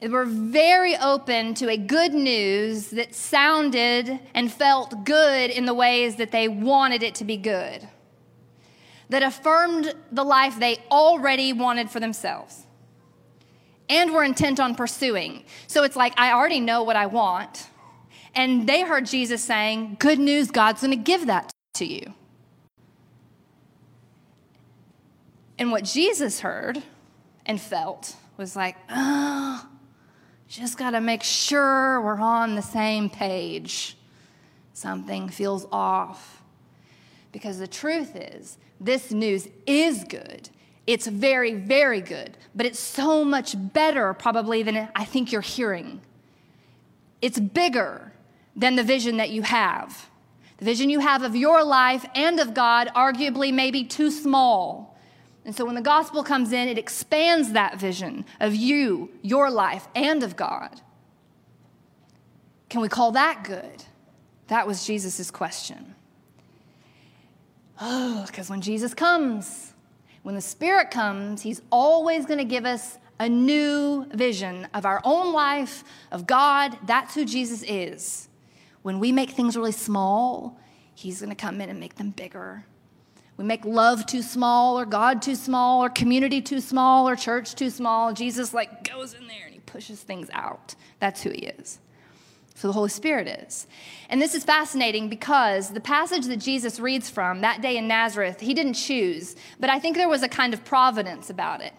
They 0.00 0.08
were 0.08 0.24
very 0.24 0.96
open 0.96 1.54
to 1.54 1.68
a 1.68 1.76
good 1.76 2.14
news 2.14 2.90
that 2.90 3.14
sounded 3.14 4.20
and 4.32 4.52
felt 4.52 5.04
good 5.04 5.50
in 5.50 5.66
the 5.66 5.74
ways 5.74 6.16
that 6.16 6.30
they 6.30 6.46
wanted 6.46 7.02
it 7.02 7.16
to 7.16 7.24
be 7.24 7.36
good, 7.36 7.88
that 9.08 9.22
affirmed 9.22 9.94
the 10.12 10.22
life 10.22 10.58
they 10.58 10.78
already 10.90 11.52
wanted 11.52 11.90
for 11.90 11.98
themselves 11.98 12.64
and 13.88 14.12
were 14.12 14.22
intent 14.22 14.60
on 14.60 14.74
pursuing. 14.74 15.44
So 15.66 15.82
it's 15.82 15.96
like, 15.96 16.12
I 16.18 16.32
already 16.32 16.60
know 16.60 16.82
what 16.82 16.96
I 16.96 17.06
want. 17.06 17.68
And 18.34 18.68
they 18.68 18.82
heard 18.82 19.06
Jesus 19.06 19.42
saying, 19.42 19.96
Good 19.98 20.18
news, 20.18 20.50
God's 20.50 20.80
going 20.80 20.92
to 20.92 20.96
give 20.96 21.26
that 21.26 21.50
to 21.74 21.86
you. 21.86 22.14
And 25.58 25.72
what 25.72 25.84
Jesus 25.84 26.40
heard 26.40 26.82
and 27.44 27.60
felt 27.60 28.14
was 28.36 28.54
like, 28.54 28.76
oh, 28.88 29.66
just 30.48 30.78
got 30.78 30.90
to 30.90 31.00
make 31.00 31.22
sure 31.22 32.00
we're 32.00 32.20
on 32.20 32.54
the 32.54 32.62
same 32.62 33.10
page. 33.10 33.96
Something 34.72 35.28
feels 35.28 35.66
off. 35.70 36.42
Because 37.32 37.58
the 37.58 37.66
truth 37.66 38.16
is, 38.16 38.56
this 38.80 39.10
news 39.12 39.48
is 39.66 40.04
good. 40.04 40.48
It's 40.86 41.06
very, 41.06 41.52
very 41.52 42.00
good, 42.00 42.38
but 42.54 42.64
it's 42.64 42.80
so 42.80 43.22
much 43.24 43.54
better, 43.58 44.14
probably, 44.14 44.62
than 44.62 44.88
I 44.96 45.04
think 45.04 45.30
you're 45.30 45.42
hearing. 45.42 46.00
It's 47.20 47.38
bigger 47.38 48.12
than 48.56 48.76
the 48.76 48.82
vision 48.82 49.18
that 49.18 49.28
you 49.28 49.42
have. 49.42 50.08
The 50.56 50.64
vision 50.64 50.88
you 50.88 51.00
have 51.00 51.22
of 51.22 51.36
your 51.36 51.62
life 51.62 52.06
and 52.14 52.40
of 52.40 52.54
God, 52.54 52.90
arguably, 52.96 53.52
may 53.52 53.70
be 53.70 53.84
too 53.84 54.10
small. 54.10 54.97
And 55.48 55.56
so 55.56 55.64
when 55.64 55.76
the 55.76 55.80
gospel 55.80 56.22
comes 56.22 56.52
in, 56.52 56.68
it 56.68 56.76
expands 56.76 57.52
that 57.52 57.80
vision 57.80 58.26
of 58.38 58.54
you, 58.54 59.08
your 59.22 59.50
life, 59.50 59.88
and 59.94 60.22
of 60.22 60.36
God. 60.36 60.82
Can 62.68 62.82
we 62.82 62.88
call 62.90 63.12
that 63.12 63.44
good? 63.44 63.84
That 64.48 64.66
was 64.66 64.86
Jesus' 64.86 65.30
question. 65.30 65.94
Oh, 67.80 68.24
because 68.26 68.50
when 68.50 68.60
Jesus 68.60 68.92
comes, 68.92 69.72
when 70.22 70.34
the 70.34 70.42
Spirit 70.42 70.90
comes, 70.90 71.40
He's 71.40 71.62
always 71.72 72.26
going 72.26 72.40
to 72.40 72.44
give 72.44 72.66
us 72.66 72.98
a 73.18 73.26
new 73.26 74.04
vision 74.12 74.68
of 74.74 74.84
our 74.84 75.00
own 75.02 75.32
life, 75.32 75.82
of 76.12 76.26
God. 76.26 76.76
That's 76.84 77.14
who 77.14 77.24
Jesus 77.24 77.64
is. 77.66 78.28
When 78.82 78.98
we 78.98 79.12
make 79.12 79.30
things 79.30 79.56
really 79.56 79.72
small, 79.72 80.60
He's 80.94 81.20
going 81.22 81.30
to 81.30 81.34
come 81.34 81.62
in 81.62 81.70
and 81.70 81.80
make 81.80 81.94
them 81.94 82.10
bigger. 82.10 82.66
We 83.38 83.44
make 83.44 83.64
love 83.64 84.04
too 84.04 84.20
small, 84.20 84.78
or 84.78 84.84
God 84.84 85.22
too 85.22 85.36
small, 85.36 85.82
or 85.82 85.88
community 85.88 86.42
too 86.42 86.60
small, 86.60 87.08
or 87.08 87.16
church 87.16 87.54
too 87.54 87.70
small. 87.70 88.12
Jesus 88.12 88.52
like 88.52 88.84
goes 88.90 89.14
in 89.14 89.26
there 89.28 89.46
and 89.46 89.54
he 89.54 89.60
pushes 89.60 90.02
things 90.02 90.28
out. 90.32 90.74
That's 90.98 91.22
who 91.22 91.30
he 91.30 91.46
is. 91.46 91.78
So 92.56 92.66
the 92.66 92.72
Holy 92.72 92.88
Spirit 92.88 93.28
is. 93.28 93.68
And 94.08 94.20
this 94.20 94.34
is 94.34 94.42
fascinating 94.42 95.08
because 95.08 95.70
the 95.70 95.80
passage 95.80 96.26
that 96.26 96.38
Jesus 96.38 96.80
reads 96.80 97.08
from 97.08 97.40
that 97.42 97.62
day 97.62 97.76
in 97.76 97.86
Nazareth, 97.86 98.40
he 98.40 98.52
didn't 98.52 98.74
choose, 98.74 99.36
but 99.60 99.70
I 99.70 99.78
think 99.78 99.96
there 99.96 100.08
was 100.08 100.24
a 100.24 100.28
kind 100.28 100.52
of 100.52 100.64
providence 100.64 101.30
about 101.30 101.60
it 101.60 101.72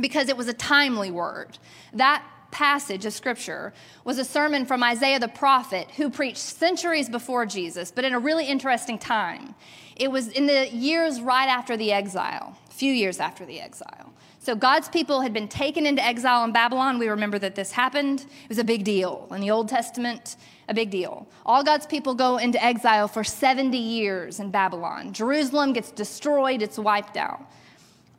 because 0.00 0.28
it 0.28 0.36
was 0.36 0.46
a 0.46 0.54
timely 0.54 1.10
word. 1.10 1.58
That 1.92 2.24
passage 2.52 3.04
of 3.04 3.12
scripture 3.12 3.74
was 4.04 4.18
a 4.18 4.24
sermon 4.24 4.64
from 4.64 4.84
Isaiah 4.84 5.18
the 5.18 5.26
prophet 5.26 5.90
who 5.96 6.08
preached 6.08 6.38
centuries 6.38 7.08
before 7.08 7.44
Jesus, 7.44 7.90
but 7.90 8.04
in 8.04 8.14
a 8.14 8.20
really 8.20 8.46
interesting 8.46 8.98
time. 8.98 9.56
It 9.96 10.10
was 10.10 10.28
in 10.28 10.46
the 10.46 10.68
years 10.68 11.20
right 11.20 11.48
after 11.48 11.76
the 11.76 11.92
exile, 11.92 12.56
a 12.68 12.72
few 12.72 12.92
years 12.92 13.18
after 13.18 13.44
the 13.46 13.60
exile. 13.60 14.12
So 14.40 14.54
God's 14.54 14.88
people 14.88 15.22
had 15.22 15.32
been 15.32 15.48
taken 15.48 15.86
into 15.86 16.04
exile 16.04 16.44
in 16.44 16.52
Babylon. 16.52 16.98
We 17.00 17.08
remember 17.08 17.38
that 17.40 17.56
this 17.56 17.72
happened. 17.72 18.20
It 18.20 18.48
was 18.48 18.58
a 18.58 18.64
big 18.64 18.84
deal. 18.84 19.26
In 19.32 19.40
the 19.40 19.50
Old 19.50 19.68
Testament, 19.68 20.36
a 20.68 20.74
big 20.74 20.90
deal. 20.90 21.26
All 21.44 21.64
God's 21.64 21.86
people 21.86 22.14
go 22.14 22.36
into 22.36 22.62
exile 22.62 23.08
for 23.08 23.24
70 23.24 23.76
years 23.76 24.38
in 24.38 24.50
Babylon. 24.50 25.12
Jerusalem 25.12 25.72
gets 25.72 25.90
destroyed, 25.90 26.62
it's 26.62 26.78
wiped 26.78 27.16
out. 27.16 27.40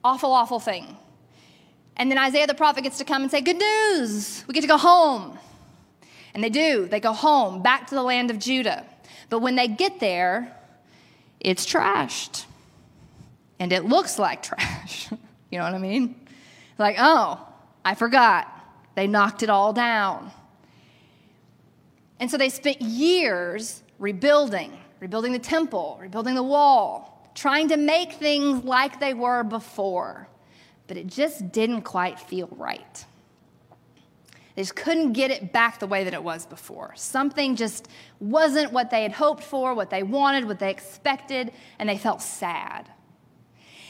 Awful, 0.04 0.34
awful 0.34 0.60
thing. 0.60 0.98
And 1.96 2.12
then 2.12 2.18
Isaiah 2.18 2.48
the 2.48 2.54
prophet 2.54 2.84
gets 2.84 2.98
to 2.98 3.06
come 3.06 3.22
and 3.22 3.32
say, 3.32 3.42
Good 3.42 3.58
news, 3.58 4.44
we 4.48 4.54
get 4.54 4.62
to 4.62 4.68
go 4.68 4.78
home. 4.78 5.38
And 6.34 6.44
they 6.44 6.50
do. 6.50 6.88
They 6.88 7.00
go 7.00 7.14
home, 7.14 7.62
back 7.62 7.88
to 7.88 7.96
the 7.96 8.04
land 8.04 8.32
of 8.32 8.38
Judah. 8.38 8.86
But 9.30 9.40
when 9.40 9.56
they 9.56 9.68
get 9.68 10.00
there, 10.00 10.56
it's 11.40 11.66
trashed. 11.66 12.46
And 13.60 13.74
it 13.74 13.86
looks 13.86 14.20
like 14.20 14.44
trash. 14.44 15.10
you 15.52 15.58
know 15.58 15.64
what 15.64 15.74
I 15.74 15.80
mean? 15.80 16.16
Like, 16.78 16.98
oh, 17.00 17.46
I 17.84 17.96
forgot. 17.96 18.48
They 18.96 19.08
knocked 19.08 19.44
it 19.44 19.50
all 19.50 19.74
down. 19.74 20.32
And 22.20 22.30
so 22.30 22.38
they 22.38 22.50
spent 22.50 22.82
years 22.82 23.84
rebuilding, 24.00 24.78
rebuilding 25.00 25.34
the 25.34 25.40
temple, 25.40 25.98
rebuilding 26.02 26.36
the 26.36 26.44
wall, 26.44 27.32
trying 27.36 27.70
to 27.70 27.78
make 27.78 28.14
things 28.14 28.64
like 28.64 29.00
they 29.00 29.14
were 29.14 29.44
before. 29.44 30.28
But 30.88 30.98
it 30.98 31.08
just 31.08 31.52
didn't 31.52 31.82
quite 31.84 32.20
feel 32.20 32.50
right. 32.52 33.06
They 34.58 34.64
just 34.64 34.76
couldn't 34.76 35.14
get 35.14 35.30
it 35.30 35.54
back 35.54 35.78
the 35.78 35.86
way 35.86 36.04
that 36.04 36.16
it 36.16 36.24
was 36.24 36.48
before. 36.48 36.92
Something 36.96 37.56
just 37.56 37.88
wasn't 38.20 38.72
what 38.72 38.90
they 38.90 39.04
had 39.04 39.12
hoped 39.12 39.44
for, 39.44 39.76
what 39.76 39.92
they 39.92 40.02
wanted, 40.02 40.46
what 40.46 40.58
they 40.58 40.72
expected, 40.72 41.52
and 41.78 41.88
they 41.88 42.00
felt 42.00 42.24
sad. 42.24 42.90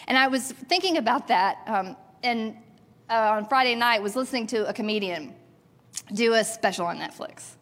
And 0.09 0.17
I 0.17 0.27
was 0.27 0.51
thinking 0.51 0.97
about 0.97 1.29
that, 1.29 1.59
um, 1.67 1.95
and 2.21 2.57
uh, 3.09 3.37
on 3.37 3.47
Friday 3.47 3.75
night 3.75 4.03
was 4.03 4.17
listening 4.17 4.45
to 4.47 4.67
a 4.67 4.73
comedian 4.73 5.33
do 6.13 6.33
a 6.33 6.43
special 6.43 6.85
on 6.85 6.97
Netflix. 6.97 7.55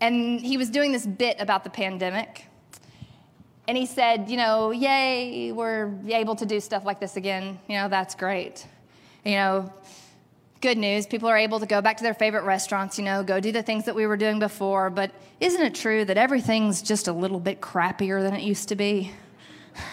And 0.00 0.40
he 0.40 0.56
was 0.56 0.70
doing 0.70 0.92
this 0.92 1.04
bit 1.04 1.40
about 1.40 1.64
the 1.64 1.70
pandemic. 1.70 2.46
And 3.66 3.76
he 3.76 3.86
said, 3.86 4.30
you 4.30 4.36
know, 4.36 4.70
yay, 4.70 5.50
we're 5.50 5.92
able 6.06 6.36
to 6.36 6.46
do 6.46 6.60
stuff 6.60 6.84
like 6.84 7.00
this 7.00 7.16
again. 7.16 7.58
You 7.68 7.78
know, 7.78 7.88
that's 7.88 8.14
great. 8.14 8.64
You 9.24 9.32
know, 9.32 9.72
good 10.66 10.78
news. 10.78 11.06
People 11.06 11.28
are 11.28 11.38
able 11.38 11.60
to 11.60 11.66
go 11.66 11.80
back 11.80 11.96
to 11.96 12.02
their 12.02 12.12
favorite 12.12 12.42
restaurants, 12.42 12.98
you 12.98 13.04
know, 13.04 13.22
go 13.22 13.38
do 13.38 13.52
the 13.52 13.62
things 13.62 13.84
that 13.84 13.94
we 13.94 14.04
were 14.04 14.16
doing 14.16 14.40
before. 14.40 14.90
But 14.90 15.12
isn't 15.38 15.62
it 15.62 15.76
true 15.76 16.04
that 16.04 16.16
everything's 16.16 16.82
just 16.82 17.06
a 17.06 17.12
little 17.12 17.38
bit 17.38 17.60
crappier 17.60 18.20
than 18.20 18.34
it 18.34 18.42
used 18.42 18.70
to 18.70 18.74
be? 18.74 19.12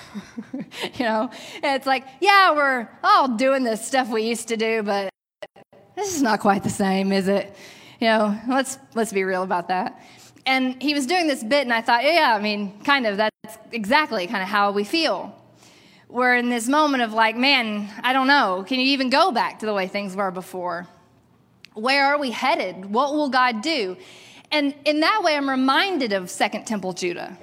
you 0.96 1.06
know, 1.06 1.30
it's 1.62 1.86
like, 1.86 2.08
yeah, 2.22 2.56
we're 2.56 2.90
all 3.04 3.28
doing 3.28 3.64
this 3.64 3.86
stuff 3.86 4.10
we 4.10 4.24
used 4.24 4.48
to 4.48 4.58
do, 4.58 4.82
but 4.82 5.12
this 5.96 6.16
is 6.16 6.24
not 6.24 6.40
quite 6.40 6.64
the 6.64 6.72
same, 6.72 7.12
is 7.12 7.28
it? 7.28 7.56
You 8.00 8.08
know, 8.08 8.42
let's 8.48 8.80
let's 8.96 9.14
be 9.14 9.24
real 9.24 9.44
about 9.44 9.68
that. 9.68 10.02
And 10.48 10.82
he 10.82 10.96
was 10.96 11.06
doing 11.06 11.28
this 11.28 11.44
bit, 11.44 11.62
and 11.62 11.72
I 11.72 11.82
thought, 11.82 12.04
yeah, 12.04 12.34
I 12.36 12.42
mean, 12.42 12.80
kind 12.84 13.06
of, 13.06 13.18
that's 13.18 13.58
exactly 13.72 14.26
kind 14.26 14.42
of 14.42 14.50
how 14.50 14.72
we 14.72 14.86
feel. 14.86 15.40
We're 16.14 16.36
in 16.36 16.50
this 16.50 16.70
moment 16.70 17.02
of 17.02 17.12
like, 17.12 17.36
man, 17.36 17.90
I 18.04 18.14
don't 18.14 18.28
know. 18.28 18.64
Can 18.68 18.80
you 18.80 18.86
even 18.90 19.10
go 19.10 19.32
back 19.32 19.58
to 19.62 19.66
the 19.66 19.74
way 19.74 19.88
things 19.88 20.16
were 20.16 20.30
before? 20.30 20.88
Where 21.74 22.06
are 22.06 22.20
we 22.20 22.30
headed? 22.30 22.86
What 22.86 23.16
will 23.16 23.30
God 23.30 23.64
do? 23.64 23.98
And 24.52 24.76
in 24.86 25.00
that 25.00 25.24
way, 25.24 25.36
I'm 25.36 25.50
reminded 25.50 26.14
of 26.14 26.30
Second 26.30 26.66
Temple 26.66 26.94
Judah 26.94 27.36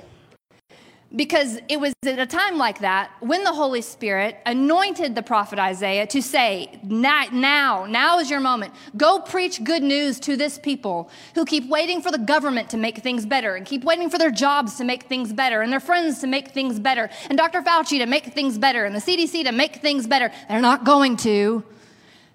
because 1.15 1.59
it 1.69 1.81
was 1.81 1.93
at 2.05 2.21
a 2.21 2.27
time 2.27 2.57
like 2.57 2.81
that 2.81 3.11
when 3.21 3.43
the 3.43 3.53
Holy 3.53 3.83
Spirit 3.83 4.37
anointed 4.47 5.15
the 5.15 5.23
prophet 5.23 5.59
Isaiah 5.59 6.07
to 6.07 6.23
say, 6.23 6.79
Now, 6.85 7.87
now 7.87 8.19
is 8.19 8.31
your 8.31 8.41
moment. 8.41 8.75
Go 8.97 9.21
preach 9.21 9.65
good 9.65 9.83
news 9.83 10.21
to 10.21 10.37
this 10.37 10.59
people 10.59 11.11
who 11.35 11.45
keep 11.45 11.69
waiting 11.69 12.01
for 12.01 12.13
the 12.13 12.19
government 12.19 12.71
to 12.71 12.77
make 12.77 12.99
things 12.99 13.27
better 13.27 13.57
and 13.57 13.67
keep 13.67 13.83
waiting 13.83 14.09
for 14.09 14.19
their 14.19 14.31
jobs 14.31 14.77
to 14.77 14.85
make 14.85 15.05
things 15.05 15.33
better 15.33 15.63
and 15.63 15.73
their 15.73 15.81
friends 15.81 16.21
to 16.21 16.29
make 16.29 16.53
things 16.53 16.79
better 16.79 17.11
and 17.29 17.37
Dr. 17.37 17.63
Fauci 17.63 17.99
to 17.99 18.07
make 18.07 18.27
things 18.27 18.57
better 18.57 18.85
and 18.85 18.95
the 18.95 19.01
CDC 19.01 19.45
to 19.45 19.53
make 19.53 19.77
things 19.77 20.07
better. 20.07 20.31
They're 20.49 20.61
not 20.61 20.85
going 20.85 21.17
to. 21.19 21.65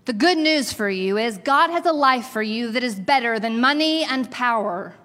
The 0.03 0.13
good 0.13 0.37
news 0.37 0.71
for 0.71 0.89
you 0.89 1.17
is 1.17 1.37
God 1.37 1.69
has 1.69 1.85
a 1.85 1.93
life 1.93 2.27
for 2.27 2.43
you 2.43 2.71
that 2.71 2.83
is 2.83 2.99
better 2.99 3.39
than 3.39 3.59
money 3.59 4.03
and 4.03 4.29
power. 4.29 4.95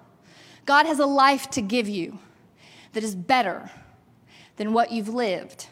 God 0.65 0.85
has 0.85 0.99
a 0.99 1.05
life 1.05 1.49
to 1.51 1.61
give 1.61 1.87
you 1.87 2.19
that 2.93 3.03
is 3.03 3.15
better 3.15 3.71
than 4.57 4.73
what 4.73 4.91
you've 4.91 5.09
lived. 5.09 5.67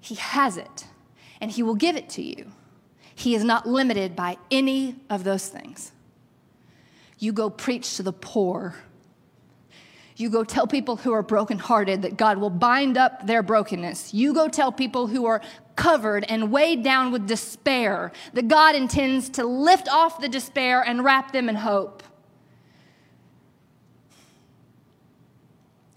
He 0.00 0.16
has 0.16 0.56
it, 0.56 0.86
and 1.40 1.50
He 1.50 1.62
will 1.62 1.74
give 1.74 1.96
it 1.96 2.08
to 2.10 2.22
you. 2.22 2.52
He 3.14 3.34
is 3.34 3.44
not 3.44 3.66
limited 3.66 4.16
by 4.16 4.38
any 4.50 4.96
of 5.08 5.24
those 5.24 5.48
things. 5.48 5.92
You 7.18 7.32
go 7.32 7.48
preach 7.48 7.96
to 7.96 8.02
the 8.02 8.12
poor. 8.12 8.74
You 10.16 10.30
go 10.30 10.44
tell 10.44 10.66
people 10.66 10.96
who 10.96 11.12
are 11.12 11.22
brokenhearted 11.22 12.02
that 12.02 12.16
God 12.16 12.38
will 12.38 12.50
bind 12.50 12.96
up 12.96 13.26
their 13.26 13.42
brokenness. 13.42 14.12
You 14.14 14.34
go 14.34 14.48
tell 14.48 14.70
people 14.72 15.06
who 15.06 15.26
are 15.26 15.40
covered 15.76 16.24
and 16.28 16.52
weighed 16.52 16.82
down 16.84 17.12
with 17.12 17.26
despair 17.26 18.12
that 18.32 18.48
God 18.48 18.76
intends 18.76 19.28
to 19.30 19.44
lift 19.44 19.88
off 19.88 20.20
the 20.20 20.28
despair 20.28 20.82
and 20.82 21.02
wrap 21.02 21.32
them 21.32 21.48
in 21.48 21.56
hope. 21.56 22.02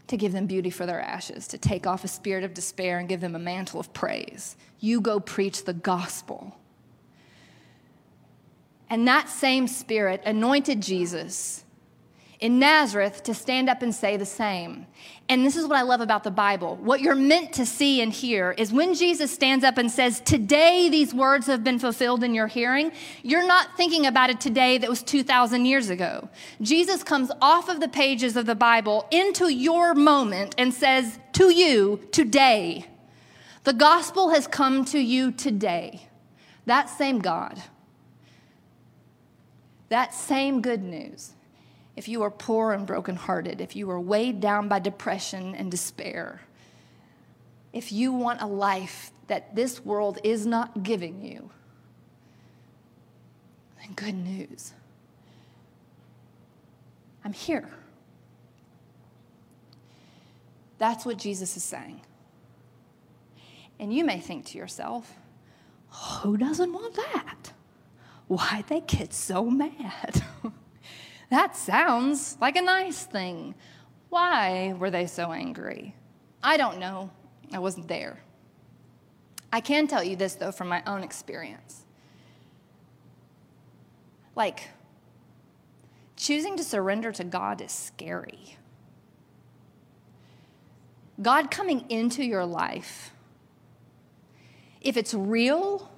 To 0.08 0.17
give 0.17 0.32
them 0.32 0.46
beauty 0.46 0.70
for 0.70 0.86
their 0.86 1.02
ashes, 1.02 1.48
to 1.48 1.58
take 1.58 1.86
off 1.86 2.04
a 2.04 2.08
spirit 2.08 2.43
of 2.43 2.54
despair 2.54 3.00
and 3.00 3.10
give 3.10 3.22
them 3.22 3.36
a 3.36 3.39
mantle 3.39 3.80
of 3.80 3.93
praise. 3.93 4.56
You 4.80 5.02
go 5.02 5.20
preach 5.20 5.65
the 5.65 5.74
gospel. 5.74 6.58
And 8.89 9.08
that 9.08 9.30
same 9.30 9.67
spirit 9.67 10.22
anointed 10.26 10.82
Jesus 10.82 11.65
in 12.39 12.60
Nazareth 12.60 13.23
to 13.23 13.34
stand 13.34 13.67
up 13.67 13.82
and 13.82 13.93
say 13.93 14.15
the 14.15 14.26
same. 14.26 14.86
And 15.28 15.43
this 15.45 15.56
is 15.56 15.65
what 15.65 15.78
I 15.78 15.82
love 15.82 16.02
about 16.02 16.23
the 16.23 16.32
Bible. 16.32 16.76
What 16.78 17.02
you're 17.02 17.15
meant 17.15 17.54
to 17.54 17.65
see 17.65 18.00
and 18.02 18.13
hear 18.13 18.52
is 18.52 18.71
when 18.71 18.93
Jesus 18.93 19.32
stands 19.32 19.65
up 19.65 19.78
and 19.78 19.91
says, 19.91 20.19
Today 20.19 20.88
these 20.88 21.13
words 21.13 21.47
have 21.47 21.63
been 21.63 21.80
fulfilled 21.80 22.23
in 22.23 22.36
your 22.36 22.47
hearing, 22.47 22.91
you're 23.23 23.45
not 23.45 23.76
thinking 23.76 24.06
about 24.06 24.30
it 24.30 24.39
today 24.39 24.78
that 24.78 24.89
was 24.89 25.02
2,000 25.02 25.65
years 25.65 25.89
ago. 25.89 26.30
Jesus 26.62 27.04
comes 27.04 27.32
off 27.41 27.69
of 27.69 27.80
the 27.80 27.89
pages 27.89 28.38
of 28.38 28.45
the 28.45 28.56
Bible 28.56 29.08
into 29.10 29.52
your 29.52 29.95
moment 29.95 30.54
and 30.58 30.73
says 30.73 31.19
to 31.34 31.52
you, 31.52 32.00
Today, 32.12 32.86
the 33.63 33.73
gospel 33.73 34.30
has 34.30 34.47
come 34.47 34.86
to 34.86 35.00
you 35.00 35.32
today. 35.32 36.08
That 36.67 36.89
same 36.89 37.19
God, 37.19 37.62
that 39.89 40.13
same 40.13 40.62
good 40.62 40.84
news 40.84 41.34
if 41.97 42.07
you 42.07 42.21
are 42.21 42.29
poor 42.29 42.73
and 42.73 42.86
brokenhearted, 42.86 43.60
if 43.60 43.75
you 43.75 43.89
are 43.89 43.99
weighed 43.99 44.39
down 44.39 44.67
by 44.67 44.77
depression 44.77 45.55
and 45.55 45.71
despair, 45.71 46.41
if 47.73 47.91
you 47.91 48.13
want 48.13 48.39
a 48.39 48.45
life 48.45 49.12
that 49.25 49.55
this 49.55 49.83
world 49.83 50.19
is 50.23 50.45
not 50.45 50.83
giving 50.83 51.23
you, 51.23 51.49
then 53.81 53.93
good 53.95 54.13
news. 54.13 54.73
I'm 57.25 57.33
here. 57.33 57.67
That's 60.77 61.03
what 61.03 61.17
Jesus 61.17 61.57
is 61.57 61.63
saying. 61.63 62.01
And 63.79 63.91
you 63.91 64.05
may 64.05 64.19
think 64.19 64.45
to 64.45 64.57
yourself, 64.60 65.12
who 65.89 66.38
doesn't 66.38 66.71
want 66.71 66.93
that? 66.95 67.53
Why'd 68.27 68.67
they 68.67 68.81
get 68.81 69.13
so 69.13 69.49
mad? 69.49 70.23
That 71.30 71.56
sounds 71.56 72.38
like 72.40 72.56
a 72.56 72.62
nice 72.62 73.04
thing. 73.04 73.56
Why 74.10 74.74
were 74.74 74.90
they 74.90 75.08
so 75.08 75.32
angry? 75.32 75.96
I 76.42 76.58
don't 76.58 76.80
know. 76.80 77.12
I 77.52 77.60
wasn't 77.60 77.88
there. 77.88 78.20
I 79.52 79.62
can 79.62 79.88
tell 79.88 80.04
you 80.04 80.16
this, 80.16 80.36
though, 80.36 80.52
from 80.52 80.68
my 80.68 80.84
own 80.86 81.04
experience. 81.04 81.86
Like, 84.36 84.70
choosing 86.16 86.58
to 86.58 86.63
surrender 86.63 87.12
to 87.13 87.24
God 87.24 87.62
is 87.62 87.72
scary. 87.72 88.58
God 91.22 91.50
coming 91.50 91.90
into 91.90 92.24
your 92.24 92.46
life, 92.46 93.12
if 94.82 94.96
it's 94.96 95.13
real, 95.13 95.92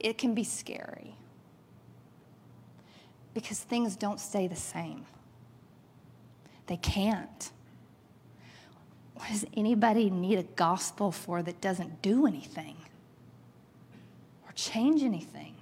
it 0.00 0.16
can 0.16 0.34
be 0.34 0.44
scary 0.44 1.14
because 3.34 3.58
things 3.58 3.96
don't 3.96 4.20
stay 4.20 4.46
the 4.46 4.56
same. 4.56 5.04
They 6.66 6.76
can't. 6.76 7.50
What 9.14 9.28
does 9.28 9.44
anybody 9.56 10.08
need 10.08 10.38
a 10.38 10.44
gospel 10.44 11.12
for 11.12 11.42
that 11.42 11.60
doesn't 11.60 12.00
do 12.00 12.26
anything 12.26 12.76
or 14.46 14.52
change 14.54 15.02
anything? 15.02 15.54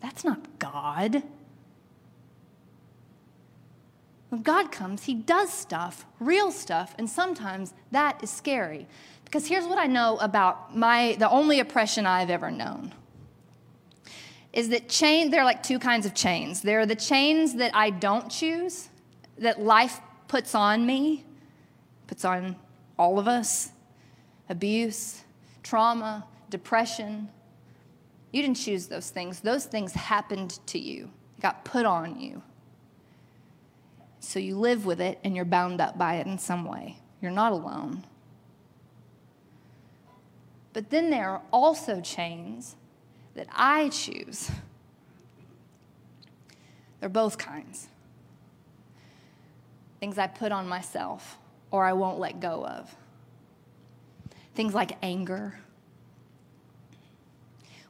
That's 0.00 0.24
not 0.24 0.58
God. 0.58 1.22
When 4.28 4.42
God 4.42 4.70
comes, 4.70 5.04
He 5.04 5.14
does 5.14 5.52
stuff, 5.52 6.06
real 6.20 6.50
stuff, 6.50 6.94
and 6.98 7.08
sometimes 7.08 7.74
that 7.90 8.22
is 8.22 8.30
scary. 8.30 8.86
Because 9.24 9.46
here's 9.46 9.66
what 9.66 9.78
I 9.78 9.86
know 9.86 10.16
about 10.18 10.76
my, 10.76 11.16
the 11.18 11.28
only 11.28 11.60
oppression 11.60 12.06
I've 12.06 12.30
ever 12.30 12.50
known 12.50 12.92
is 14.58 14.70
that 14.70 14.88
chain, 14.88 15.30
there 15.30 15.42
are 15.42 15.44
like 15.44 15.62
two 15.62 15.78
kinds 15.78 16.04
of 16.04 16.14
chains. 16.14 16.62
There 16.62 16.80
are 16.80 16.86
the 16.86 16.96
chains 16.96 17.54
that 17.54 17.76
I 17.76 17.90
don't 17.90 18.28
choose, 18.28 18.88
that 19.38 19.60
life 19.60 20.00
puts 20.26 20.52
on 20.52 20.84
me, 20.84 21.24
puts 22.08 22.24
on 22.24 22.56
all 22.98 23.20
of 23.20 23.28
us 23.28 23.70
abuse, 24.48 25.22
trauma, 25.62 26.26
depression. 26.50 27.28
You 28.32 28.42
didn't 28.42 28.56
choose 28.56 28.88
those 28.88 29.10
things, 29.10 29.38
those 29.38 29.64
things 29.64 29.92
happened 29.92 30.58
to 30.66 30.80
you, 30.80 31.08
got 31.40 31.64
put 31.64 31.86
on 31.86 32.20
you. 32.20 32.42
So 34.18 34.40
you 34.40 34.58
live 34.58 34.86
with 34.86 35.00
it 35.00 35.20
and 35.22 35.36
you're 35.36 35.44
bound 35.44 35.80
up 35.80 35.96
by 35.96 36.16
it 36.16 36.26
in 36.26 36.36
some 36.36 36.64
way. 36.64 36.98
You're 37.22 37.30
not 37.30 37.52
alone. 37.52 38.04
But 40.72 40.90
then 40.90 41.10
there 41.10 41.30
are 41.30 41.42
also 41.52 42.00
chains 42.00 42.74
that 43.38 43.46
I 43.52 43.88
choose. 43.90 44.50
They're 46.98 47.08
both 47.08 47.38
kinds. 47.38 47.86
Things 50.00 50.18
I 50.18 50.26
put 50.26 50.50
on 50.50 50.68
myself 50.68 51.38
or 51.70 51.84
I 51.84 51.92
won't 51.92 52.18
let 52.18 52.40
go 52.40 52.66
of. 52.66 52.92
Things 54.56 54.74
like 54.74 54.98
anger, 55.04 55.56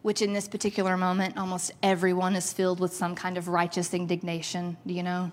which 0.02 0.20
in 0.20 0.34
this 0.34 0.46
particular 0.46 0.98
moment, 0.98 1.38
almost 1.38 1.72
everyone 1.82 2.36
is 2.36 2.52
filled 2.52 2.78
with 2.78 2.92
some 2.92 3.14
kind 3.14 3.38
of 3.38 3.48
righteous 3.48 3.94
indignation. 3.94 4.76
Do 4.86 4.92
you 4.92 5.02
know? 5.02 5.32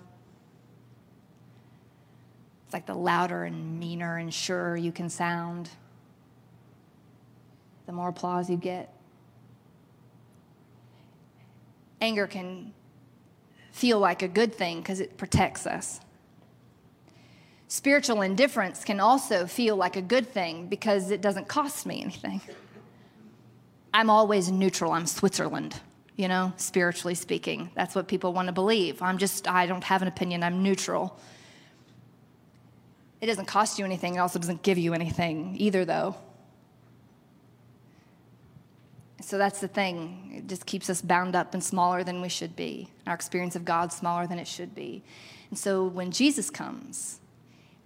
It's 2.64 2.72
like 2.72 2.86
the 2.86 2.94
louder 2.94 3.44
and 3.44 3.78
meaner 3.78 4.16
and 4.16 4.32
surer 4.32 4.78
you 4.78 4.92
can 4.92 5.10
sound, 5.10 5.68
the 7.84 7.92
more 7.92 8.08
applause 8.08 8.48
you 8.48 8.56
get. 8.56 8.95
Anger 12.00 12.26
can 12.26 12.72
feel 13.72 13.98
like 13.98 14.22
a 14.22 14.28
good 14.28 14.54
thing 14.54 14.78
because 14.78 15.00
it 15.00 15.16
protects 15.16 15.66
us. 15.66 16.00
Spiritual 17.68 18.22
indifference 18.22 18.84
can 18.84 19.00
also 19.00 19.46
feel 19.46 19.76
like 19.76 19.96
a 19.96 20.02
good 20.02 20.28
thing 20.28 20.68
because 20.68 21.10
it 21.10 21.20
doesn't 21.20 21.48
cost 21.48 21.84
me 21.84 22.00
anything. 22.00 22.40
I'm 23.92 24.08
always 24.08 24.50
neutral. 24.50 24.92
I'm 24.92 25.06
Switzerland, 25.06 25.80
you 26.16 26.28
know, 26.28 26.52
spiritually 26.58 27.14
speaking. 27.14 27.70
That's 27.74 27.94
what 27.94 28.08
people 28.08 28.32
want 28.32 28.46
to 28.46 28.52
believe. 28.52 29.02
I'm 29.02 29.18
just, 29.18 29.48
I 29.48 29.66
don't 29.66 29.84
have 29.84 30.02
an 30.02 30.08
opinion. 30.08 30.42
I'm 30.42 30.62
neutral. 30.62 31.18
It 33.20 33.26
doesn't 33.26 33.46
cost 33.46 33.78
you 33.78 33.84
anything. 33.84 34.16
It 34.16 34.18
also 34.18 34.38
doesn't 34.38 34.62
give 34.62 34.78
you 34.78 34.92
anything 34.92 35.56
either, 35.58 35.84
though. 35.84 36.14
So 39.20 39.38
that's 39.38 39.60
the 39.60 39.68
thing. 39.68 40.32
It 40.36 40.46
just 40.46 40.66
keeps 40.66 40.90
us 40.90 41.00
bound 41.00 41.34
up 41.34 41.54
and 41.54 41.64
smaller 41.64 42.04
than 42.04 42.20
we 42.20 42.28
should 42.28 42.54
be. 42.54 42.88
Our 43.06 43.14
experience 43.14 43.56
of 43.56 43.64
God 43.64 43.92
smaller 43.92 44.26
than 44.26 44.38
it 44.38 44.46
should 44.46 44.74
be. 44.74 45.02
And 45.50 45.58
so 45.58 45.86
when 45.86 46.10
Jesus 46.10 46.50
comes, 46.50 47.18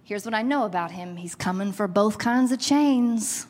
here's 0.03 0.25
what 0.25 0.33
I 0.33 0.41
know 0.41 0.65
about 0.65 0.91
him 0.91 1.17
he's 1.17 1.35
coming 1.35 1.71
for 1.71 1.87
both 1.87 2.17
kinds 2.17 2.51
of 2.51 2.59
chains. 2.59 3.47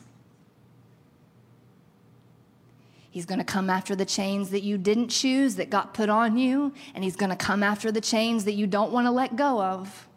He's 3.10 3.26
going 3.26 3.40
to 3.40 3.44
come 3.44 3.68
after 3.68 3.94
the 3.94 4.06
chains 4.06 4.50
that 4.50 4.62
you 4.62 4.78
didn't 4.78 5.08
choose 5.08 5.56
that 5.56 5.68
got 5.68 5.92
put 5.92 6.08
on 6.08 6.38
you, 6.38 6.72
and 6.94 7.04
he's 7.04 7.16
going 7.16 7.28
to 7.28 7.36
come 7.36 7.62
after 7.62 7.92
the 7.92 8.00
chains 8.00 8.46
that 8.46 8.52
you 8.52 8.66
don't 8.66 8.90
want 8.90 9.06
to 9.06 9.10
let 9.10 9.36
go 9.36 9.60
of. 9.60 10.08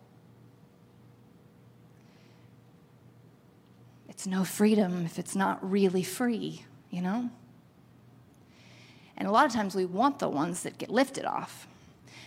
It's 4.07 4.25
no 4.25 4.45
freedom 4.45 5.03
if 5.03 5.19
it's 5.19 5.35
not 5.35 5.69
really 5.69 6.03
free, 6.03 6.63
you 6.89 7.01
know? 7.01 7.29
And 9.17 9.27
a 9.27 9.31
lot 9.31 9.45
of 9.45 9.53
times 9.53 9.75
we 9.75 9.85
want 9.85 10.19
the 10.19 10.29
ones 10.29 10.63
that 10.63 10.77
get 10.77 10.89
lifted 10.89 11.25
off. 11.25 11.67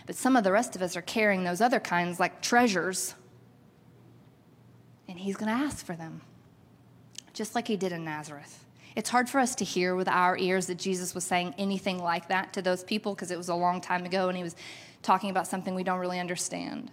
But 0.05 0.15
some 0.15 0.35
of 0.35 0.43
the 0.43 0.51
rest 0.51 0.75
of 0.75 0.81
us 0.81 0.95
are 0.97 1.01
carrying 1.01 1.43
those 1.43 1.61
other 1.61 1.79
kinds 1.79 2.19
like 2.19 2.41
treasures. 2.41 3.13
And 5.07 5.19
he's 5.19 5.37
going 5.37 5.55
to 5.55 5.65
ask 5.65 5.85
for 5.85 5.95
them, 5.95 6.21
just 7.33 7.55
like 7.55 7.67
he 7.67 7.77
did 7.77 7.91
in 7.91 8.03
Nazareth. 8.03 8.65
It's 8.95 9.09
hard 9.09 9.29
for 9.29 9.39
us 9.39 9.55
to 9.55 9.63
hear 9.63 9.95
with 9.95 10.07
our 10.07 10.37
ears 10.37 10.67
that 10.67 10.77
Jesus 10.77 11.13
was 11.13 11.23
saying 11.23 11.53
anything 11.57 11.99
like 11.99 12.27
that 12.29 12.53
to 12.53 12.61
those 12.61 12.83
people 12.83 13.13
because 13.13 13.31
it 13.31 13.37
was 13.37 13.49
a 13.49 13.55
long 13.55 13.81
time 13.81 14.05
ago 14.05 14.29
and 14.29 14.37
he 14.37 14.43
was 14.43 14.55
talking 15.03 15.29
about 15.29 15.47
something 15.47 15.75
we 15.75 15.83
don't 15.83 15.99
really 15.99 16.19
understand. 16.19 16.91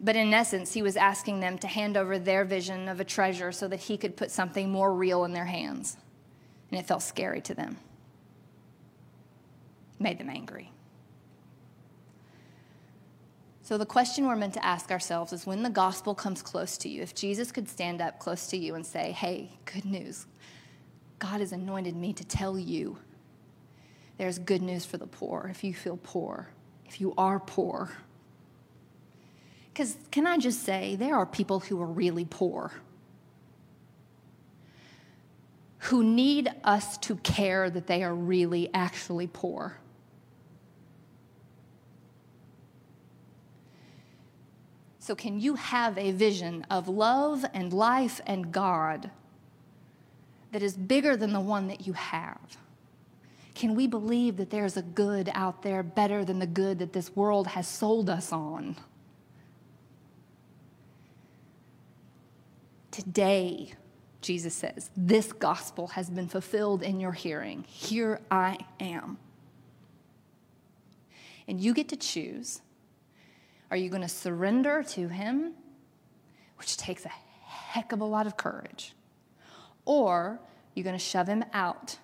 But 0.00 0.16
in 0.16 0.34
essence, 0.34 0.72
he 0.72 0.82
was 0.82 0.96
asking 0.96 1.40
them 1.40 1.58
to 1.58 1.68
hand 1.68 1.96
over 1.96 2.18
their 2.18 2.44
vision 2.44 2.88
of 2.88 2.98
a 2.98 3.04
treasure 3.04 3.52
so 3.52 3.68
that 3.68 3.80
he 3.80 3.96
could 3.96 4.16
put 4.16 4.30
something 4.30 4.70
more 4.70 4.92
real 4.92 5.24
in 5.24 5.32
their 5.32 5.44
hands. 5.44 5.96
And 6.70 6.80
it 6.80 6.86
felt 6.86 7.02
scary 7.02 7.40
to 7.42 7.54
them, 7.54 7.76
made 10.02 10.18
them 10.18 10.28
angry. 10.28 10.70
So, 13.64 13.78
the 13.78 13.86
question 13.86 14.26
we're 14.26 14.36
meant 14.36 14.54
to 14.54 14.64
ask 14.64 14.90
ourselves 14.90 15.32
is 15.32 15.46
when 15.46 15.62
the 15.62 15.70
gospel 15.70 16.14
comes 16.14 16.42
close 16.42 16.76
to 16.78 16.88
you, 16.88 17.00
if 17.00 17.14
Jesus 17.14 17.52
could 17.52 17.68
stand 17.68 18.00
up 18.00 18.18
close 18.18 18.48
to 18.48 18.56
you 18.56 18.74
and 18.74 18.84
say, 18.84 19.12
Hey, 19.12 19.50
good 19.64 19.84
news, 19.84 20.26
God 21.18 21.40
has 21.40 21.52
anointed 21.52 21.94
me 21.94 22.12
to 22.14 22.24
tell 22.24 22.58
you 22.58 22.98
there's 24.18 24.38
good 24.38 24.62
news 24.62 24.84
for 24.84 24.98
the 24.98 25.06
poor 25.06 25.48
if 25.50 25.62
you 25.64 25.72
feel 25.72 25.98
poor, 26.02 26.48
if 26.86 27.00
you 27.00 27.14
are 27.16 27.38
poor. 27.38 27.90
Because, 29.72 29.96
can 30.10 30.26
I 30.26 30.36
just 30.36 30.64
say, 30.64 30.96
there 30.96 31.14
are 31.14 31.24
people 31.24 31.60
who 31.60 31.80
are 31.80 31.86
really 31.86 32.26
poor, 32.26 32.72
who 35.78 36.04
need 36.04 36.50
us 36.62 36.98
to 36.98 37.16
care 37.16 37.70
that 37.70 37.86
they 37.86 38.02
are 38.02 38.14
really 38.14 38.68
actually 38.74 39.28
poor. 39.28 39.78
So, 45.02 45.16
can 45.16 45.40
you 45.40 45.56
have 45.56 45.98
a 45.98 46.12
vision 46.12 46.64
of 46.70 46.86
love 46.86 47.44
and 47.52 47.72
life 47.72 48.20
and 48.24 48.52
God 48.52 49.10
that 50.52 50.62
is 50.62 50.76
bigger 50.76 51.16
than 51.16 51.32
the 51.32 51.40
one 51.40 51.66
that 51.66 51.88
you 51.88 51.92
have? 51.94 52.38
Can 53.56 53.74
we 53.74 53.88
believe 53.88 54.36
that 54.36 54.50
there's 54.50 54.76
a 54.76 54.82
good 54.82 55.28
out 55.34 55.64
there 55.64 55.82
better 55.82 56.24
than 56.24 56.38
the 56.38 56.46
good 56.46 56.78
that 56.78 56.92
this 56.92 57.16
world 57.16 57.48
has 57.48 57.66
sold 57.66 58.08
us 58.08 58.32
on? 58.32 58.76
Today, 62.92 63.72
Jesus 64.20 64.54
says, 64.54 64.88
this 64.96 65.32
gospel 65.32 65.88
has 65.88 66.10
been 66.10 66.28
fulfilled 66.28 66.80
in 66.80 67.00
your 67.00 67.10
hearing. 67.10 67.64
Here 67.66 68.20
I 68.30 68.56
am. 68.78 69.18
And 71.48 71.60
you 71.60 71.74
get 71.74 71.88
to 71.88 71.96
choose. 71.96 72.60
Are 73.72 73.76
you 73.76 73.90
going 73.90 74.02
to 74.02 74.08
surrender 74.08 74.84
to 74.90 75.08
him, 75.08 75.54
which 76.58 76.76
takes 76.76 77.04
a 77.04 77.08
heck 77.08 77.90
of 77.90 78.00
a 78.00 78.04
lot 78.04 78.28
of 78.28 78.36
courage? 78.36 78.94
or 79.84 80.40
you're 80.74 80.84
going 80.84 80.98
to 80.98 81.04
shove 81.04 81.26
him 81.26 81.44
out. 81.52 81.98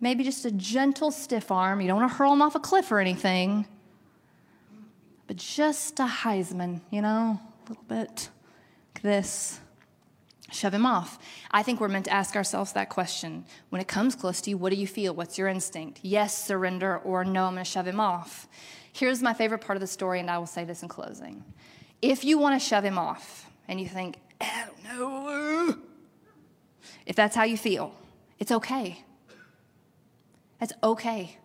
Maybe 0.00 0.24
just 0.24 0.44
a 0.44 0.50
gentle 0.50 1.10
stiff 1.10 1.50
arm. 1.50 1.80
You 1.80 1.88
don't 1.88 1.96
want 2.00 2.10
to 2.10 2.16
hurl 2.16 2.32
him 2.32 2.42
off 2.42 2.54
a 2.54 2.60
cliff 2.60 2.92
or 2.92 3.00
anything, 3.00 3.66
but 5.26 5.36
just 5.36 5.98
a 6.00 6.04
Heisman, 6.04 6.80
you 6.90 7.02
know, 7.02 7.40
a 7.40 7.68
little 7.68 7.84
bit 7.84 8.28
like 8.94 9.02
this. 9.02 9.60
Shove 10.52 10.74
him 10.74 10.86
off. 10.86 11.18
I 11.50 11.62
think 11.62 11.80
we're 11.80 11.88
meant 11.88 12.04
to 12.04 12.12
ask 12.12 12.36
ourselves 12.36 12.72
that 12.72 12.88
question. 12.88 13.44
When 13.70 13.80
it 13.80 13.88
comes 13.88 14.14
close 14.14 14.40
to 14.42 14.50
you, 14.50 14.56
what 14.56 14.70
do 14.70 14.76
you 14.76 14.86
feel? 14.86 15.12
What's 15.14 15.38
your 15.38 15.48
instinct? 15.48 16.00
Yes, 16.02 16.36
surrender, 16.36 16.98
or 16.98 17.24
no, 17.24 17.46
I'm 17.46 17.54
going 17.54 17.64
to 17.64 17.70
shove 17.70 17.86
him 17.86 17.98
off. 17.98 18.48
Here's 18.92 19.22
my 19.22 19.34
favorite 19.34 19.60
part 19.60 19.76
of 19.76 19.80
the 19.80 19.86
story, 19.86 20.20
and 20.20 20.30
I 20.30 20.38
will 20.38 20.46
say 20.46 20.64
this 20.64 20.82
in 20.82 20.88
closing. 20.88 21.44
If 22.00 22.24
you 22.24 22.38
want 22.38 22.60
to 22.60 22.66
shove 22.66 22.84
him 22.84 22.96
off 22.96 23.50
and 23.66 23.80
you 23.80 23.88
think, 23.88 24.18
I 24.40 24.66
don't 24.66 24.98
know, 24.98 25.78
if 27.06 27.16
that's 27.16 27.34
how 27.34 27.44
you 27.44 27.56
feel, 27.56 27.92
it's 28.38 28.52
okay. 28.52 29.04
That's 30.60 30.72
okay. 30.82 31.36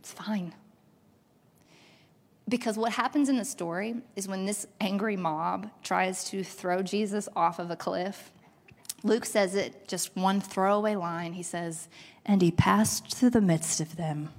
It's 0.00 0.12
fine. 0.12 0.54
Because 2.50 2.76
what 2.76 2.92
happens 2.92 3.28
in 3.28 3.38
the 3.38 3.44
story 3.44 3.94
is 4.16 4.26
when 4.26 4.44
this 4.44 4.66
angry 4.80 5.16
mob 5.16 5.70
tries 5.84 6.24
to 6.24 6.42
throw 6.42 6.82
Jesus 6.82 7.28
off 7.36 7.60
of 7.60 7.70
a 7.70 7.76
cliff, 7.76 8.32
Luke 9.04 9.24
says 9.24 9.54
it 9.54 9.86
just 9.86 10.14
one 10.16 10.40
throwaway 10.40 10.96
line. 10.96 11.34
He 11.34 11.44
says, 11.44 11.88
And 12.26 12.42
he 12.42 12.50
passed 12.50 13.16
through 13.16 13.30
the 13.30 13.40
midst 13.40 13.80
of 13.80 13.96
them 13.96 14.30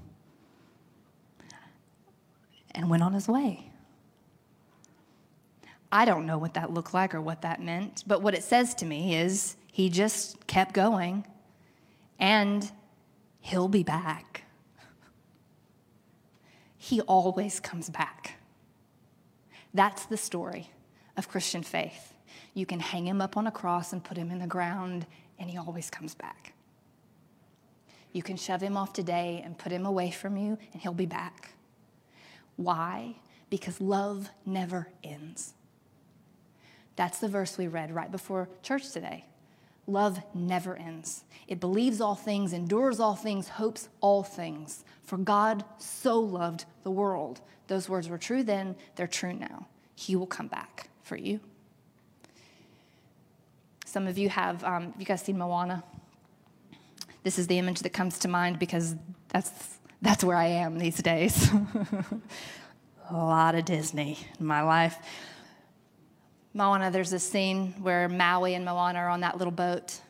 and 2.72 2.90
went 2.90 3.02
on 3.02 3.14
his 3.14 3.30
way. 3.30 3.72
I 5.90 6.04
don't 6.04 6.26
know 6.26 6.38
what 6.38 6.54
that 6.56 6.74
looked 6.74 6.94
like 6.94 7.16
or 7.16 7.22
what 7.22 7.42
that 7.44 7.62
meant, 7.62 8.04
but 8.06 8.22
what 8.22 8.34
it 8.34 8.44
says 8.44 8.74
to 8.76 8.86
me 8.86 9.16
is 9.16 9.56
he 9.72 9.90
just 9.90 10.48
kept 10.48 10.74
going 10.74 11.26
and 12.20 12.70
he'll 13.40 13.68
be 13.70 13.84
back. 13.84 14.31
He 16.84 17.00
always 17.02 17.60
comes 17.60 17.92
back. 17.92 18.40
That's 19.72 20.08
the 20.08 20.18
story 20.18 20.72
of 21.16 21.30
Christian 21.30 21.62
faith. 21.62 22.16
You 22.56 22.66
can 22.66 22.80
hang 22.80 23.06
him 23.06 23.22
up 23.22 23.38
on 23.38 23.46
a 23.46 23.52
cross 23.52 23.94
and 23.94 24.04
put 24.04 24.18
him 24.18 24.32
in 24.32 24.40
the 24.40 24.48
ground, 24.48 25.06
and 25.38 25.48
he 25.48 25.60
always 25.60 25.92
comes 25.92 26.16
back. 26.16 26.54
You 28.14 28.24
can 28.24 28.36
shove 28.36 28.62
him 28.62 28.78
off 28.78 28.94
today 28.94 29.44
and 29.46 29.60
put 29.60 29.72
him 29.72 29.86
away 29.86 30.10
from 30.10 30.36
you, 30.36 30.58
and 30.74 30.82
he'll 30.82 30.96
be 30.96 31.06
back. 31.06 31.54
Why? 32.56 33.14
Because 33.52 33.80
love 33.80 34.32
never 34.44 34.88
ends. 35.04 35.54
That's 36.96 37.20
the 37.20 37.30
verse 37.30 37.60
we 37.60 37.68
read 37.68 37.94
right 37.94 38.12
before 38.12 38.50
church 38.64 38.90
today. 38.90 39.26
Love 39.88 40.22
never 40.34 40.76
ends. 40.76 41.24
It 41.48 41.60
believes 41.60 42.00
all 42.02 42.16
things, 42.16 42.54
endures 42.54 43.00
all 43.00 43.16
things, 43.16 43.50
hopes 43.50 43.90
all 44.00 44.24
things. 44.24 44.84
For 45.04 45.18
God 45.18 45.66
so 45.78 46.20
loved 46.20 46.66
the 46.84 46.92
world. 46.92 47.42
Those 47.68 47.90
words 47.90 48.08
were 48.08 48.18
true 48.18 48.44
then, 48.44 48.76
they're 48.96 49.08
true 49.08 49.34
now. 49.34 49.68
He 49.96 50.16
will 50.16 50.28
come 50.28 50.48
back 50.48 50.90
for 51.04 51.16
you. 51.16 51.40
Some 53.86 54.08
of 54.08 54.18
you 54.18 54.30
have, 54.30 54.64
um, 54.64 54.94
you 54.98 55.06
guys 55.06 55.22
seen 55.22 55.38
Moana? 55.38 55.84
This 57.24 57.38
is 57.38 57.48
the 57.48 57.60
image 57.60 57.82
that 57.82 57.92
comes 57.92 58.20
to 58.20 58.28
mind 58.28 58.58
because 58.58 58.96
that's, 59.30 59.78
that's 60.02 60.24
where 60.24 60.38
I 60.38 60.48
am 60.48 60.78
these 60.78 60.98
days. 60.98 61.52
A 63.10 63.14
lot 63.14 63.56
of 63.56 63.66
Disney 63.66 64.18
in 64.40 64.46
my 64.46 64.62
life. 64.62 64.98
Moana, 66.54 66.92
there's 66.92 67.10
this 67.10 67.24
scene 67.24 67.74
where 67.82 68.10
Maui 68.10 68.56
and 68.56 68.66
Moana 68.66 69.00
are 69.00 69.10
on 69.10 69.22
that 69.22 69.38
little 69.38 69.52
boat, 69.52 70.02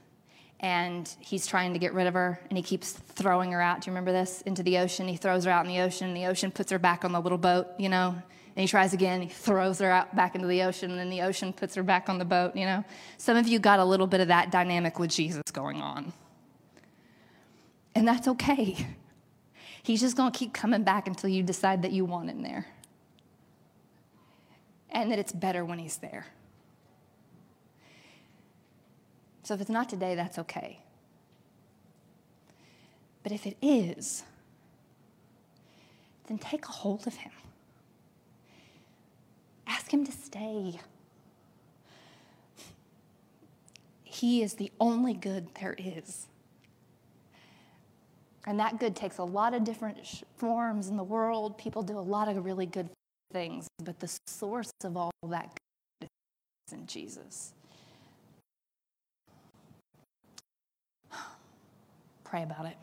and 0.59 1.07
he's 1.19 1.45
trying 1.45 1.73
to 1.73 1.79
get 1.79 1.93
rid 1.93 2.07
of 2.07 2.15
her, 2.15 2.39
and 2.49 2.57
he 2.57 2.63
keeps 2.63 2.91
throwing 2.91 3.51
her 3.51 3.61
out. 3.61 3.81
Do 3.81 3.89
you 3.89 3.91
remember 3.91 4.11
this? 4.11 4.41
Into 4.41 4.63
the 4.63 4.79
ocean. 4.79 5.07
He 5.07 5.17
throws 5.17 5.45
her 5.45 5.51
out 5.51 5.65
in 5.65 5.71
the 5.71 5.81
ocean, 5.81 6.07
and 6.07 6.17
the 6.17 6.25
ocean 6.25 6.51
puts 6.51 6.71
her 6.71 6.79
back 6.79 7.05
on 7.05 7.11
the 7.11 7.19
little 7.19 7.37
boat, 7.37 7.67
you 7.77 7.89
know? 7.89 8.15
And 8.55 8.61
he 8.61 8.67
tries 8.67 8.93
again, 8.93 9.21
he 9.21 9.29
throws 9.29 9.79
her 9.79 9.91
out 9.91 10.15
back 10.15 10.33
into 10.33 10.47
the 10.47 10.63
ocean, 10.63 10.89
and 10.89 10.99
then 10.99 11.09
the 11.11 11.21
ocean 11.21 11.53
puts 11.53 11.75
her 11.75 11.83
back 11.83 12.09
on 12.09 12.17
the 12.17 12.25
boat, 12.25 12.55
you 12.55 12.65
know? 12.65 12.83
Some 13.17 13.37
of 13.37 13.47
you 13.47 13.59
got 13.59 13.79
a 13.79 13.85
little 13.85 14.07
bit 14.07 14.19
of 14.19 14.27
that 14.29 14.51
dynamic 14.51 14.97
with 14.97 15.11
Jesus 15.11 15.43
going 15.51 15.81
on. 15.81 16.11
And 17.93 18.07
that's 18.07 18.27
okay. 18.27 18.87
He's 19.83 20.01
just 20.01 20.17
gonna 20.17 20.31
keep 20.31 20.53
coming 20.53 20.83
back 20.83 21.07
until 21.07 21.29
you 21.29 21.43
decide 21.43 21.83
that 21.83 21.91
you 21.91 22.03
want 22.03 22.29
him 22.29 22.41
there 22.41 22.65
and 24.91 25.11
that 25.11 25.19
it's 25.19 25.31
better 25.31 25.63
when 25.63 25.79
He's 25.79 25.97
there. 25.97 26.27
So 29.43 29.53
if 29.53 29.61
it's 29.61 29.69
not 29.69 29.89
today, 29.89 30.15
that's 30.15 30.37
okay. 30.39 30.79
But 33.23 33.31
if 33.31 33.45
it 33.45 33.57
is, 33.61 34.23
then 36.27 36.37
take 36.37 36.65
a 36.65 36.71
hold 36.71 37.07
of 37.07 37.15
Him. 37.15 37.31
Ask 39.67 39.93
Him 39.93 40.05
to 40.05 40.11
stay. 40.11 40.79
He 44.03 44.43
is 44.43 44.55
the 44.55 44.71
only 44.79 45.13
good 45.13 45.47
there 45.59 45.75
is. 45.77 46.27
And 48.45 48.59
that 48.59 48.79
good 48.79 48.95
takes 48.95 49.17
a 49.17 49.23
lot 49.23 49.53
of 49.53 49.63
different 49.63 49.97
forms 50.35 50.87
in 50.87 50.97
the 50.97 51.03
world. 51.03 51.57
People 51.57 51.83
do 51.83 51.97
a 51.97 52.01
lot 52.01 52.27
of 52.27 52.43
really 52.43 52.65
good 52.65 52.89
things, 53.31 53.67
but 53.83 53.99
the 53.99 54.09
source 54.27 54.71
of 54.83 54.97
all 54.97 55.11
that 55.23 55.57
good 55.99 56.09
is 56.67 56.73
in 56.73 56.85
Jesus. 56.85 57.53
Pray 62.23 62.43
about 62.43 62.65
it. 62.65 62.77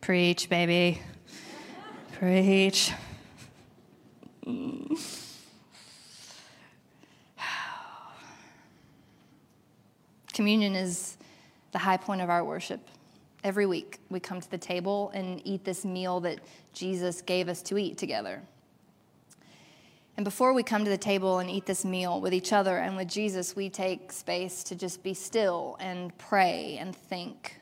Preach, 0.00 0.48
baby. 0.48 1.00
Preach. 2.20 2.92
Communion 10.34 10.74
is 10.74 11.16
the 11.72 11.78
high 11.78 11.96
point 11.96 12.20
of 12.20 12.28
our 12.28 12.44
worship. 12.44 12.86
Every 13.42 13.64
week 13.64 14.00
we 14.10 14.20
come 14.20 14.38
to 14.38 14.50
the 14.50 14.58
table 14.58 15.10
and 15.14 15.40
eat 15.46 15.64
this 15.64 15.86
meal 15.86 16.20
that 16.20 16.40
Jesus 16.74 17.22
gave 17.22 17.48
us 17.48 17.62
to 17.62 17.78
eat 17.78 17.96
together. 17.96 18.42
And 20.18 20.22
before 20.22 20.52
we 20.52 20.62
come 20.62 20.84
to 20.84 20.90
the 20.90 20.98
table 20.98 21.38
and 21.38 21.48
eat 21.48 21.64
this 21.64 21.86
meal 21.86 22.20
with 22.20 22.34
each 22.34 22.52
other 22.52 22.76
and 22.76 22.98
with 22.98 23.08
Jesus, 23.08 23.56
we 23.56 23.70
take 23.70 24.12
space 24.12 24.62
to 24.64 24.74
just 24.74 25.02
be 25.02 25.14
still 25.14 25.78
and 25.80 26.14
pray 26.18 26.76
and 26.78 26.94
think. 26.94 27.59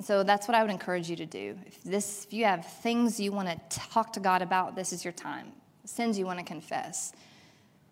So 0.00 0.22
that's 0.22 0.46
what 0.46 0.54
I 0.54 0.62
would 0.62 0.70
encourage 0.70 1.10
you 1.10 1.16
to 1.16 1.26
do. 1.26 1.58
If 1.66 1.82
this 1.82 2.24
if 2.24 2.32
you 2.32 2.44
have 2.44 2.64
things 2.64 3.18
you 3.18 3.32
want 3.32 3.48
to 3.48 3.78
talk 3.78 4.12
to 4.14 4.20
God 4.20 4.42
about, 4.42 4.76
this 4.76 4.92
is 4.92 5.04
your 5.04 5.12
time. 5.12 5.52
Sins 5.84 6.18
you 6.18 6.26
want 6.26 6.38
to 6.38 6.44
confess, 6.44 7.12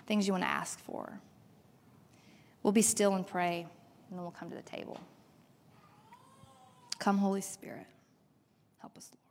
things 0.07 0.27
you 0.27 0.33
want 0.33 0.45
to 0.45 0.49
ask 0.49 0.79
for. 0.81 1.21
We'll 2.63 2.73
be 2.73 2.83
still 2.83 3.15
and 3.15 3.27
pray, 3.27 3.67
and 4.09 4.19
then 4.19 4.23
we'll 4.23 4.31
come 4.33 4.51
to 4.51 4.57
the 4.57 4.63
table. 4.63 5.01
Come, 6.99 7.19
Holy 7.19 7.41
Spirit. 7.41 7.87
Help 8.81 8.97
us, 8.97 9.11
Lord. 9.13 9.26